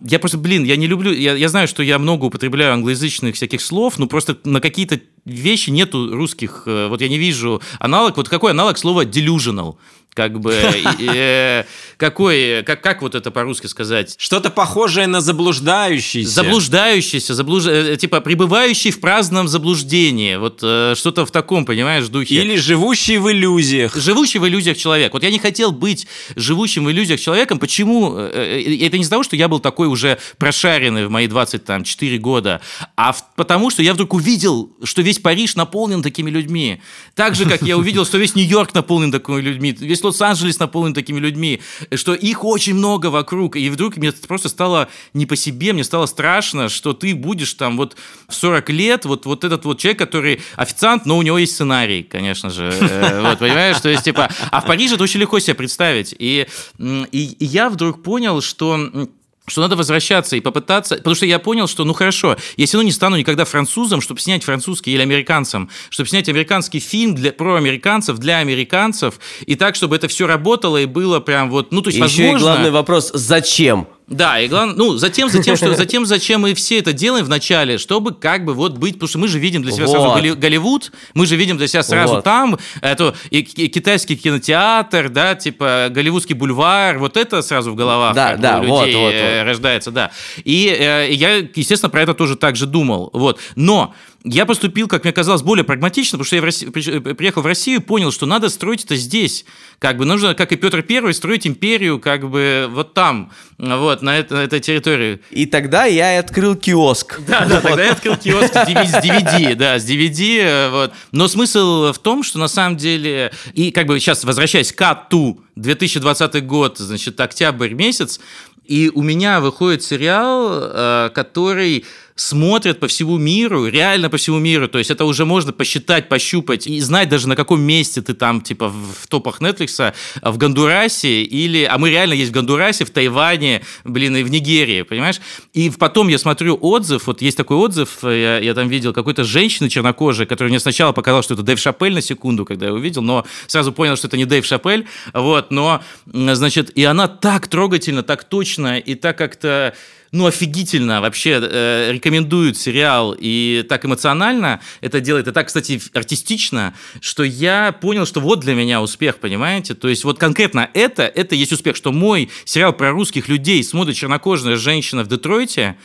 я 0.00 0.18
просто, 0.18 0.38
блин, 0.38 0.64
я 0.64 0.76
не 0.76 0.86
люблю, 0.86 1.12
я, 1.12 1.34
я 1.34 1.48
знаю, 1.48 1.66
что 1.66 1.82
я 1.82 1.98
много 1.98 2.26
употребляю 2.26 2.72
англоязычных 2.72 3.34
всяких 3.34 3.60
слов, 3.60 3.98
но 3.98 4.06
просто 4.06 4.38
на 4.44 4.60
какие-то 4.60 5.00
вещи 5.24 5.70
нету 5.70 6.14
русских, 6.14 6.62
э, 6.66 6.86
вот 6.88 7.00
я 7.00 7.08
не 7.08 7.18
вижу 7.18 7.60
аналог, 7.80 8.16
вот 8.16 8.28
какой 8.28 8.52
аналог 8.52 8.78
слова 8.78 9.04
delusional? 9.04 9.76
Как 10.18 10.40
бы, 10.40 10.52
э, 10.52 11.64
какой, 11.96 12.64
как, 12.64 12.82
как 12.82 13.02
вот 13.02 13.14
это 13.14 13.30
по-русски 13.30 13.68
сказать? 13.68 14.16
Что-то 14.18 14.50
похожее 14.50 15.06
на 15.06 15.20
заблуждающийся. 15.20 16.28
Заблуждающийся, 16.28 17.34
заблуж... 17.34 17.66
Э, 17.66 17.96
типа 17.96 18.20
пребывающий 18.20 18.90
в 18.90 18.98
праздном 18.98 19.46
заблуждении. 19.46 20.34
Вот 20.34 20.58
э, 20.60 20.94
что-то 20.96 21.24
в 21.24 21.30
таком, 21.30 21.64
понимаешь, 21.64 22.08
духе. 22.08 22.34
Или 22.34 22.56
живущий 22.56 23.18
в 23.18 23.30
иллюзиях. 23.30 23.94
Живущий 23.94 24.40
в 24.40 24.48
иллюзиях 24.48 24.76
человек. 24.76 25.12
Вот 25.12 25.22
я 25.22 25.30
не 25.30 25.38
хотел 25.38 25.70
быть 25.70 26.08
живущим 26.34 26.86
в 26.86 26.90
иллюзиях 26.90 27.20
человеком. 27.20 27.60
Почему? 27.60 28.16
Э, 28.16 28.28
э, 28.34 28.86
это 28.86 28.96
не 28.96 29.02
из-за 29.02 29.10
того, 29.10 29.22
что 29.22 29.36
я 29.36 29.46
был 29.46 29.60
такой 29.60 29.86
уже 29.86 30.18
прошаренный 30.38 31.06
в 31.06 31.10
мои 31.10 31.28
24 31.28 32.18
года, 32.18 32.60
а 32.96 33.12
в... 33.12 33.22
потому 33.36 33.70
что 33.70 33.84
я 33.84 33.94
вдруг 33.94 34.14
увидел, 34.14 34.72
что 34.82 35.00
весь 35.02 35.20
Париж 35.20 35.54
наполнен 35.54 36.02
такими 36.02 36.28
людьми. 36.28 36.80
Так 37.14 37.36
же, 37.36 37.44
как 37.44 37.62
я 37.62 37.78
увидел, 37.78 38.04
что 38.04 38.18
весь 38.18 38.34
Нью-Йорк 38.34 38.74
наполнен 38.74 39.12
такими 39.12 39.40
людьми, 39.40 39.76
весь 39.78 40.07
Лос-Анджелес 40.08 40.58
наполнен 40.58 40.94
такими 40.94 41.18
людьми, 41.18 41.60
что 41.94 42.14
их 42.14 42.44
очень 42.44 42.74
много 42.74 43.06
вокруг. 43.06 43.56
И 43.56 43.70
вдруг 43.70 43.96
мне 43.96 44.12
просто 44.12 44.48
стало 44.48 44.88
не 45.14 45.26
по 45.26 45.36
себе, 45.36 45.72
мне 45.72 45.84
стало 45.84 46.06
страшно, 46.06 46.68
что 46.68 46.92
ты 46.92 47.14
будешь 47.14 47.54
там 47.54 47.76
вот 47.76 47.96
в 48.28 48.34
40 48.34 48.70
лет, 48.70 49.04
вот, 49.04 49.26
вот 49.26 49.44
этот 49.44 49.64
вот 49.64 49.78
человек, 49.78 49.98
который 49.98 50.40
официант, 50.56 51.06
но 51.06 51.16
у 51.16 51.22
него 51.22 51.38
есть 51.38 51.54
сценарий, 51.54 52.02
конечно 52.02 52.50
же. 52.50 52.72
Э, 52.80 53.22
вот, 53.22 53.38
понимаешь? 53.38 53.80
То 53.80 53.88
есть, 53.88 54.04
типа, 54.04 54.30
а 54.50 54.60
в 54.60 54.66
Париже 54.66 54.94
это 54.94 55.04
очень 55.04 55.20
легко 55.20 55.38
себе 55.38 55.54
представить. 55.54 56.14
И, 56.18 56.46
и, 56.78 57.36
и 57.38 57.44
я 57.44 57.68
вдруг 57.70 58.02
понял, 58.02 58.40
что 58.40 59.08
что 59.48 59.60
надо 59.60 59.76
возвращаться 59.76 60.36
и 60.36 60.40
попытаться, 60.40 60.96
потому 60.96 61.14
что 61.14 61.26
я 61.26 61.38
понял, 61.38 61.66
что, 61.66 61.84
ну 61.84 61.92
хорошо, 61.92 62.36
я 62.56 62.66
все 62.66 62.76
равно 62.76 62.86
не 62.86 62.92
стану 62.92 63.16
никогда 63.16 63.44
французом, 63.44 64.00
чтобы 64.00 64.20
снять 64.20 64.44
французский 64.44 64.92
или 64.92 65.02
американцем, 65.02 65.70
чтобы 65.90 66.08
снять 66.08 66.28
американский 66.28 66.80
фильм 66.80 67.14
для, 67.14 67.32
про 67.32 67.56
американцев, 67.56 68.18
для 68.18 68.38
американцев, 68.38 69.18
и 69.46 69.54
так, 69.54 69.74
чтобы 69.74 69.96
это 69.96 70.08
все 70.08 70.26
работало 70.26 70.78
и 70.78 70.86
было 70.86 71.20
прям 71.20 71.50
вот, 71.50 71.72
ну 71.72 71.82
то 71.82 71.88
есть, 71.88 71.98
и 71.98 72.02
возможно... 72.02 72.24
Еще 72.24 72.36
и 72.36 72.40
главный 72.40 72.70
вопрос, 72.70 73.10
зачем? 73.14 73.88
Да, 74.08 74.40
и 74.40 74.48
главное, 74.48 74.74
ну, 74.74 74.96
затем, 74.96 75.28
затем, 75.28 75.56
что, 75.56 75.74
затем, 75.76 76.06
зачем 76.06 76.42
мы 76.42 76.54
все 76.54 76.78
это 76.78 76.92
делаем 76.92 77.24
вначале, 77.26 77.76
чтобы 77.76 78.14
как 78.14 78.44
бы 78.44 78.54
вот 78.54 78.78
быть, 78.78 78.94
потому 78.94 79.08
что 79.08 79.18
мы 79.18 79.28
же 79.28 79.38
видим 79.38 79.62
для 79.62 79.72
себя 79.72 79.86
вот. 79.86 79.92
сразу 79.92 80.36
Голливуд, 80.36 80.92
мы 81.14 81.26
же 81.26 81.36
видим 81.36 81.58
для 81.58 81.68
себя 81.68 81.82
сразу 81.82 82.14
вот. 82.16 82.24
там, 82.24 82.58
это 82.80 83.14
и, 83.30 83.40
и 83.40 83.68
китайский 83.68 84.16
кинотеатр, 84.16 85.10
да, 85.10 85.34
типа 85.34 85.88
голливудский 85.90 86.34
бульвар, 86.34 86.98
вот 86.98 87.16
это 87.16 87.42
сразу 87.42 87.72
в 87.72 87.74
головах 87.74 88.14
да, 88.14 88.36
да, 88.36 88.60
у 88.60 88.62
людей 88.62 88.94
вот, 88.94 89.02
вот, 89.02 89.14
вот. 89.14 89.44
рождается, 89.44 89.90
да. 89.90 90.10
И 90.42 90.68
э, 90.68 91.12
я, 91.12 91.36
естественно, 91.36 91.90
про 91.90 92.02
это 92.02 92.14
тоже 92.14 92.36
так 92.36 92.56
же 92.56 92.66
думал, 92.66 93.10
вот. 93.12 93.38
Но 93.56 93.94
я 94.30 94.46
поступил, 94.46 94.88
как 94.88 95.04
мне 95.04 95.12
казалось, 95.12 95.42
более 95.42 95.64
прагматично, 95.64 96.18
потому 96.18 96.26
что 96.26 96.36
я 96.36 96.42
в 96.42 96.44
Россию, 96.44 96.72
приехал 96.72 97.42
в 97.42 97.46
Россию 97.46 97.82
понял, 97.82 98.12
что 98.12 98.26
надо 98.26 98.48
строить 98.48 98.84
это 98.84 98.96
здесь. 98.96 99.44
Как 99.78 99.96
бы 99.96 100.04
нужно, 100.04 100.34
как 100.34 100.52
и 100.52 100.56
Петр 100.56 100.82
Первый, 100.82 101.14
строить 101.14 101.46
империю 101.46 101.98
как 101.98 102.28
бы 102.28 102.68
вот 102.70 102.94
там, 102.94 103.32
вот, 103.58 104.02
на, 104.02 104.18
это, 104.18 104.34
на 104.34 104.40
этой 104.40 104.60
территории. 104.60 105.20
И 105.30 105.46
тогда 105.46 105.84
я 105.84 106.14
и 106.14 106.18
открыл 106.18 106.56
киоск. 106.56 107.20
Да, 107.26 107.46
да, 107.46 107.60
тогда 107.60 107.84
я 107.84 107.92
открыл 107.92 108.16
киоск 108.16 108.52
с 108.52 108.56
DVD, 108.56 109.54
да, 109.54 109.78
с 109.78 109.88
DVD, 109.88 110.38
э, 110.40 110.70
вот. 110.70 110.92
Но 111.12 111.28
смысл 111.28 111.92
в 111.92 111.98
том, 111.98 112.22
что 112.22 112.38
на 112.38 112.48
самом 112.48 112.76
деле, 112.76 113.32
и 113.54 113.70
как 113.70 113.86
бы 113.86 113.98
сейчас 114.00 114.24
возвращаясь 114.24 114.72
к 114.72 114.82
АТУ, 114.82 115.40
2020 115.56 116.46
год, 116.46 116.78
значит, 116.78 117.20
октябрь 117.20 117.74
месяц, 117.74 118.20
и 118.64 118.90
у 118.94 119.02
меня 119.02 119.40
выходит 119.40 119.82
сериал, 119.82 120.50
э, 120.52 121.10
который 121.14 121.86
смотрят 122.18 122.80
по 122.80 122.88
всему 122.88 123.16
миру, 123.16 123.66
реально 123.68 124.10
по 124.10 124.16
всему 124.16 124.38
миру. 124.38 124.68
То 124.68 124.78
есть 124.78 124.90
это 124.90 125.04
уже 125.04 125.24
можно 125.24 125.52
посчитать, 125.52 126.08
пощупать 126.08 126.66
и 126.66 126.80
знать 126.80 127.08
даже 127.08 127.28
на 127.28 127.36
каком 127.36 127.60
месте 127.60 128.02
ты 128.02 128.12
там, 128.12 128.40
типа, 128.40 128.68
в 128.68 129.06
топах 129.06 129.40
Netflix, 129.40 129.94
в 130.20 130.36
Гондурасе 130.36 131.22
или... 131.22 131.62
А 131.62 131.78
мы 131.78 131.90
реально 131.90 132.14
есть 132.14 132.30
в 132.30 132.34
Гондурасе, 132.34 132.84
в 132.84 132.90
Тайване, 132.90 133.62
блин, 133.84 134.16
и 134.16 134.24
в 134.24 134.30
Нигерии, 134.30 134.82
понимаешь? 134.82 135.20
И 135.54 135.70
потом 135.70 136.08
я 136.08 136.18
смотрю 136.18 136.58
отзыв, 136.60 137.06
вот 137.06 137.22
есть 137.22 137.36
такой 137.36 137.56
отзыв, 137.56 137.98
я, 138.02 138.38
я 138.38 138.54
там 138.54 138.68
видел 138.68 138.92
какой-то 138.92 139.22
женщины 139.22 139.68
чернокожей, 139.68 140.26
которая 140.26 140.50
мне 140.50 140.58
сначала 140.58 140.92
показала, 140.92 141.22
что 141.22 141.34
это 141.34 141.44
Дэйв 141.44 141.60
Шапель 141.60 141.94
на 141.94 142.02
секунду, 142.02 142.44
когда 142.44 142.66
я 142.66 142.72
увидел, 142.72 143.02
но 143.02 143.24
сразу 143.46 143.70
понял, 143.70 143.96
что 143.96 144.08
это 144.08 144.16
не 144.16 144.24
Дэйв 144.24 144.44
Шапель, 144.44 144.86
вот, 145.14 145.52
но, 145.52 145.82
значит, 146.06 146.70
и 146.70 146.82
она 146.82 147.06
так 147.06 147.46
трогательно, 147.46 148.02
так 148.02 148.24
точно 148.24 148.78
и 148.78 148.96
так 148.96 149.16
как-то 149.16 149.74
ну, 150.12 150.26
офигительно 150.26 151.00
вообще 151.00 151.38
э, 151.40 151.92
рекомендуют 151.92 152.56
сериал 152.56 153.14
и 153.18 153.64
так 153.68 153.84
эмоционально 153.84 154.60
это 154.80 155.00
делает, 155.00 155.28
и 155.28 155.32
так, 155.32 155.48
кстати, 155.48 155.80
артистично, 155.94 156.74
что 157.00 157.22
я 157.22 157.72
понял, 157.72 158.06
что 158.06 158.20
вот 158.20 158.40
для 158.40 158.54
меня 158.54 158.80
успех, 158.80 159.18
понимаете? 159.18 159.74
То 159.74 159.88
есть 159.88 160.04
вот 160.04 160.18
конкретно 160.18 160.70
это, 160.74 161.02
это 161.02 161.34
есть 161.34 161.52
успех, 161.52 161.76
что 161.76 161.92
мой 161.92 162.30
сериал 162.44 162.72
про 162.72 162.90
русских 162.90 163.28
людей 163.28 163.62
смотрит 163.62 163.96
чернокожая 163.96 164.56
женщина 164.56 165.04
в 165.04 165.08
Детройте, 165.08 165.76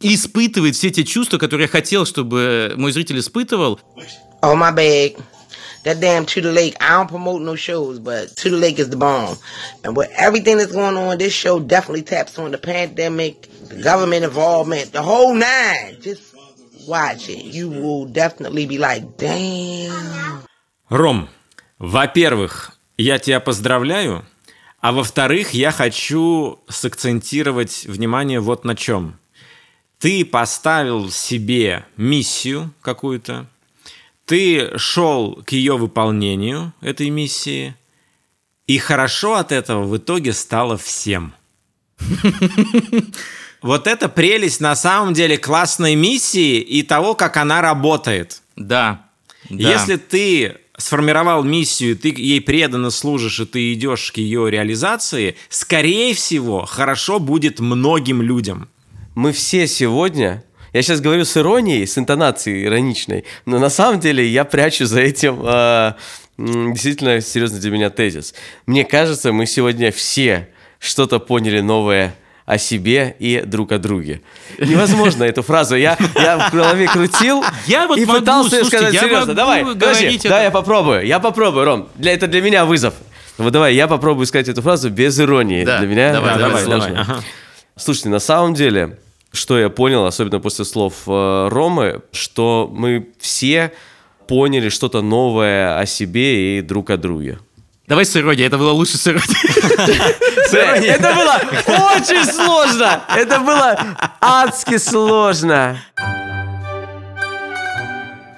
и 0.00 0.14
испытывает 0.14 0.76
все 0.76 0.90
те 0.90 1.04
чувства, 1.04 1.38
которые 1.38 1.64
я 1.64 1.68
хотел, 1.68 2.06
чтобы 2.06 2.72
мой 2.76 2.92
зритель 2.92 3.18
испытывал. 3.18 3.80
Oh, 4.42 4.54
my 4.54 4.72
bag. 4.72 5.16
That 5.84 6.00
damn 6.00 6.26
To 6.26 6.40
the 6.40 6.52
Lake. 6.52 6.76
I 6.80 6.96
don't 6.96 7.08
promote 7.08 7.42
no 7.42 7.56
shows, 7.56 7.98
but 7.98 8.36
To 8.36 8.50
the 8.50 8.56
Lake 8.56 8.78
is 8.78 8.90
the 8.90 8.96
bomb. 8.96 9.36
And 9.84 9.96
with 9.96 10.10
everything 10.16 10.58
that's 10.58 10.72
going 10.72 10.96
on, 10.96 11.18
this 11.18 11.32
show 11.32 11.60
definitely 11.60 12.02
taps 12.02 12.38
on 12.38 12.50
the 12.50 12.58
pandemic, 12.58 13.48
the 13.68 13.82
government 13.82 14.24
involvement, 14.24 14.92
the 14.92 15.02
whole 15.02 15.34
nine. 15.34 15.98
Just 16.00 16.34
watch 16.86 17.28
it. 17.28 17.44
You 17.44 17.68
will 17.68 18.06
definitely 18.06 18.66
be 18.66 18.78
like, 18.78 19.16
damn. 19.16 20.42
Ром, 20.88 21.28
во-первых, 21.78 22.72
я 22.96 23.18
тебя 23.18 23.40
поздравляю, 23.40 24.24
а 24.80 24.92
во-вторых, 24.92 25.52
я 25.52 25.70
хочу 25.70 26.58
сакцентировать 26.68 27.84
внимание 27.84 28.40
вот 28.40 28.64
на 28.64 28.74
чем. 28.74 29.18
Ты 29.98 30.24
поставил 30.24 31.10
себе 31.10 31.84
миссию 31.96 32.72
какую-то, 32.80 33.46
ты 34.28 34.76
шел 34.76 35.42
к 35.44 35.52
ее 35.52 35.76
выполнению, 35.78 36.74
этой 36.82 37.08
миссии, 37.08 37.74
и 38.66 38.76
хорошо 38.78 39.36
от 39.36 39.50
этого 39.50 39.84
в 39.84 39.96
итоге 39.96 40.32
стало 40.32 40.76
всем. 40.76 41.34
Вот 43.60 43.88
это 43.88 44.08
прелесть 44.08 44.60
на 44.60 44.76
самом 44.76 45.14
деле 45.14 45.36
классной 45.36 45.96
миссии 45.96 46.60
и 46.60 46.84
того, 46.84 47.16
как 47.16 47.36
она 47.36 47.60
работает. 47.60 48.40
Да. 48.54 49.08
Если 49.48 49.96
ты 49.96 50.58
сформировал 50.76 51.42
миссию, 51.42 51.96
ты 51.96 52.14
ей 52.16 52.40
преданно 52.40 52.90
служишь, 52.90 53.40
и 53.40 53.46
ты 53.46 53.72
идешь 53.72 54.12
к 54.12 54.18
ее 54.18 54.48
реализации, 54.48 55.34
скорее 55.48 56.14
всего, 56.14 56.66
хорошо 56.66 57.18
будет 57.18 57.58
многим 57.58 58.22
людям. 58.22 58.68
Мы 59.16 59.32
все 59.32 59.66
сегодня 59.66 60.44
я 60.78 60.82
сейчас 60.82 61.00
говорю 61.00 61.24
с 61.24 61.36
иронией, 61.36 61.84
с 61.86 61.98
интонацией 61.98 62.64
ироничной, 62.64 63.24
но 63.46 63.58
на 63.58 63.68
самом 63.68 63.98
деле 63.98 64.24
я 64.24 64.44
прячу 64.44 64.86
за 64.86 65.00
этим 65.00 65.42
э, 65.44 65.94
действительно 66.38 67.20
серьезный 67.20 67.58
для 67.58 67.72
меня 67.72 67.90
тезис. 67.90 68.32
Мне 68.66 68.84
кажется, 68.84 69.32
мы 69.32 69.46
сегодня 69.46 69.90
все 69.90 70.48
что-то 70.78 71.18
поняли 71.18 71.58
новое 71.58 72.14
о 72.46 72.58
себе 72.58 73.16
и 73.18 73.42
друг 73.44 73.72
о 73.72 73.78
друге. 73.78 74.22
Невозможно 74.58 75.24
эту 75.24 75.42
фразу. 75.42 75.74
Я, 75.74 75.98
я 76.14 76.48
в 76.48 76.52
голове 76.52 76.86
крутил 76.86 77.42
я 77.66 77.88
вот 77.88 77.98
и 77.98 78.04
могу, 78.04 78.20
пытался 78.20 78.50
слушайте, 78.50 78.76
сказать 78.76 78.94
я 78.94 79.00
серьезно. 79.00 79.34
Давай, 79.34 79.64
подожди, 79.64 80.20
давай 80.22 80.44
я 80.44 80.50
попробую. 80.52 81.04
Я 81.04 81.18
попробую, 81.18 81.64
Ром. 81.64 81.88
Для, 81.96 82.12
это 82.12 82.28
для 82.28 82.40
меня 82.40 82.64
вызов. 82.64 82.94
Вот 83.36 83.52
давай, 83.52 83.74
я 83.74 83.88
попробую 83.88 84.26
сказать 84.26 84.48
эту 84.48 84.62
фразу 84.62 84.90
без 84.90 85.18
иронии. 85.18 85.64
Да, 85.64 85.78
для 85.78 85.88
меня 85.88 86.12
давай, 86.12 86.30
это 86.30 86.38
давай, 86.38 86.64
сложно. 86.64 86.88
давай. 86.88 87.02
Ага. 87.02 87.22
Слушайте, 87.76 88.10
на 88.10 88.20
самом 88.20 88.54
деле, 88.54 88.96
что 89.32 89.58
я 89.58 89.68
понял, 89.68 90.04
особенно 90.06 90.40
после 90.40 90.64
слов 90.64 90.94
э, 91.06 91.48
Ромы, 91.50 92.02
что 92.12 92.70
мы 92.72 93.08
все 93.18 93.72
поняли 94.26 94.68
что-то 94.68 95.02
новое 95.02 95.78
о 95.78 95.86
себе 95.86 96.58
и 96.58 96.62
друг 96.62 96.90
о 96.90 96.96
друге. 96.96 97.38
Давай 97.86 98.04
с 98.04 98.14
иронией, 98.16 98.46
это 98.46 98.58
было 98.58 98.72
лучше 98.72 98.98
с 98.98 99.06
иронией. 99.06 99.24
Это 100.90 101.14
было 101.14 101.40
очень 101.94 102.24
сложно! 102.24 103.02
Это 103.16 103.40
было 103.40 103.96
адски 104.20 104.76
сложно! 104.76 105.78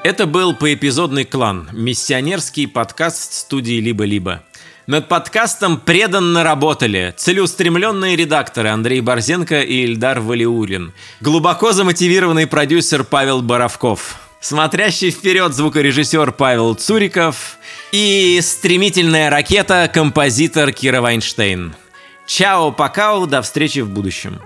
Это 0.02 0.26
был 0.26 0.54
поэпизодный 0.54 1.24
клан, 1.24 1.68
миссионерский 1.72 2.66
подкаст 2.66 3.34
студии 3.34 3.80
«Либо-либо». 3.80 4.42
Над 4.90 5.06
подкастом 5.06 5.78
преданно 5.78 6.42
работали 6.42 7.14
целеустремленные 7.16 8.16
редакторы 8.16 8.70
Андрей 8.70 9.00
Борзенко 9.00 9.60
и 9.60 9.84
Ильдар 9.84 10.18
Валиулин, 10.18 10.92
глубоко 11.20 11.70
замотивированный 11.70 12.48
продюсер 12.48 13.04
Павел 13.04 13.40
Боровков, 13.40 14.16
смотрящий 14.40 15.12
вперед 15.12 15.54
звукорежиссер 15.54 16.32
Павел 16.32 16.74
Цуриков 16.74 17.58
и 17.92 18.40
стремительная 18.42 19.30
ракета 19.30 19.88
композитор 19.94 20.72
Кира 20.72 21.00
Вайнштейн. 21.00 21.76
Чао, 22.26 22.72
пока, 22.72 23.16
до 23.26 23.42
встречи 23.42 23.78
в 23.78 23.90
будущем. 23.90 24.40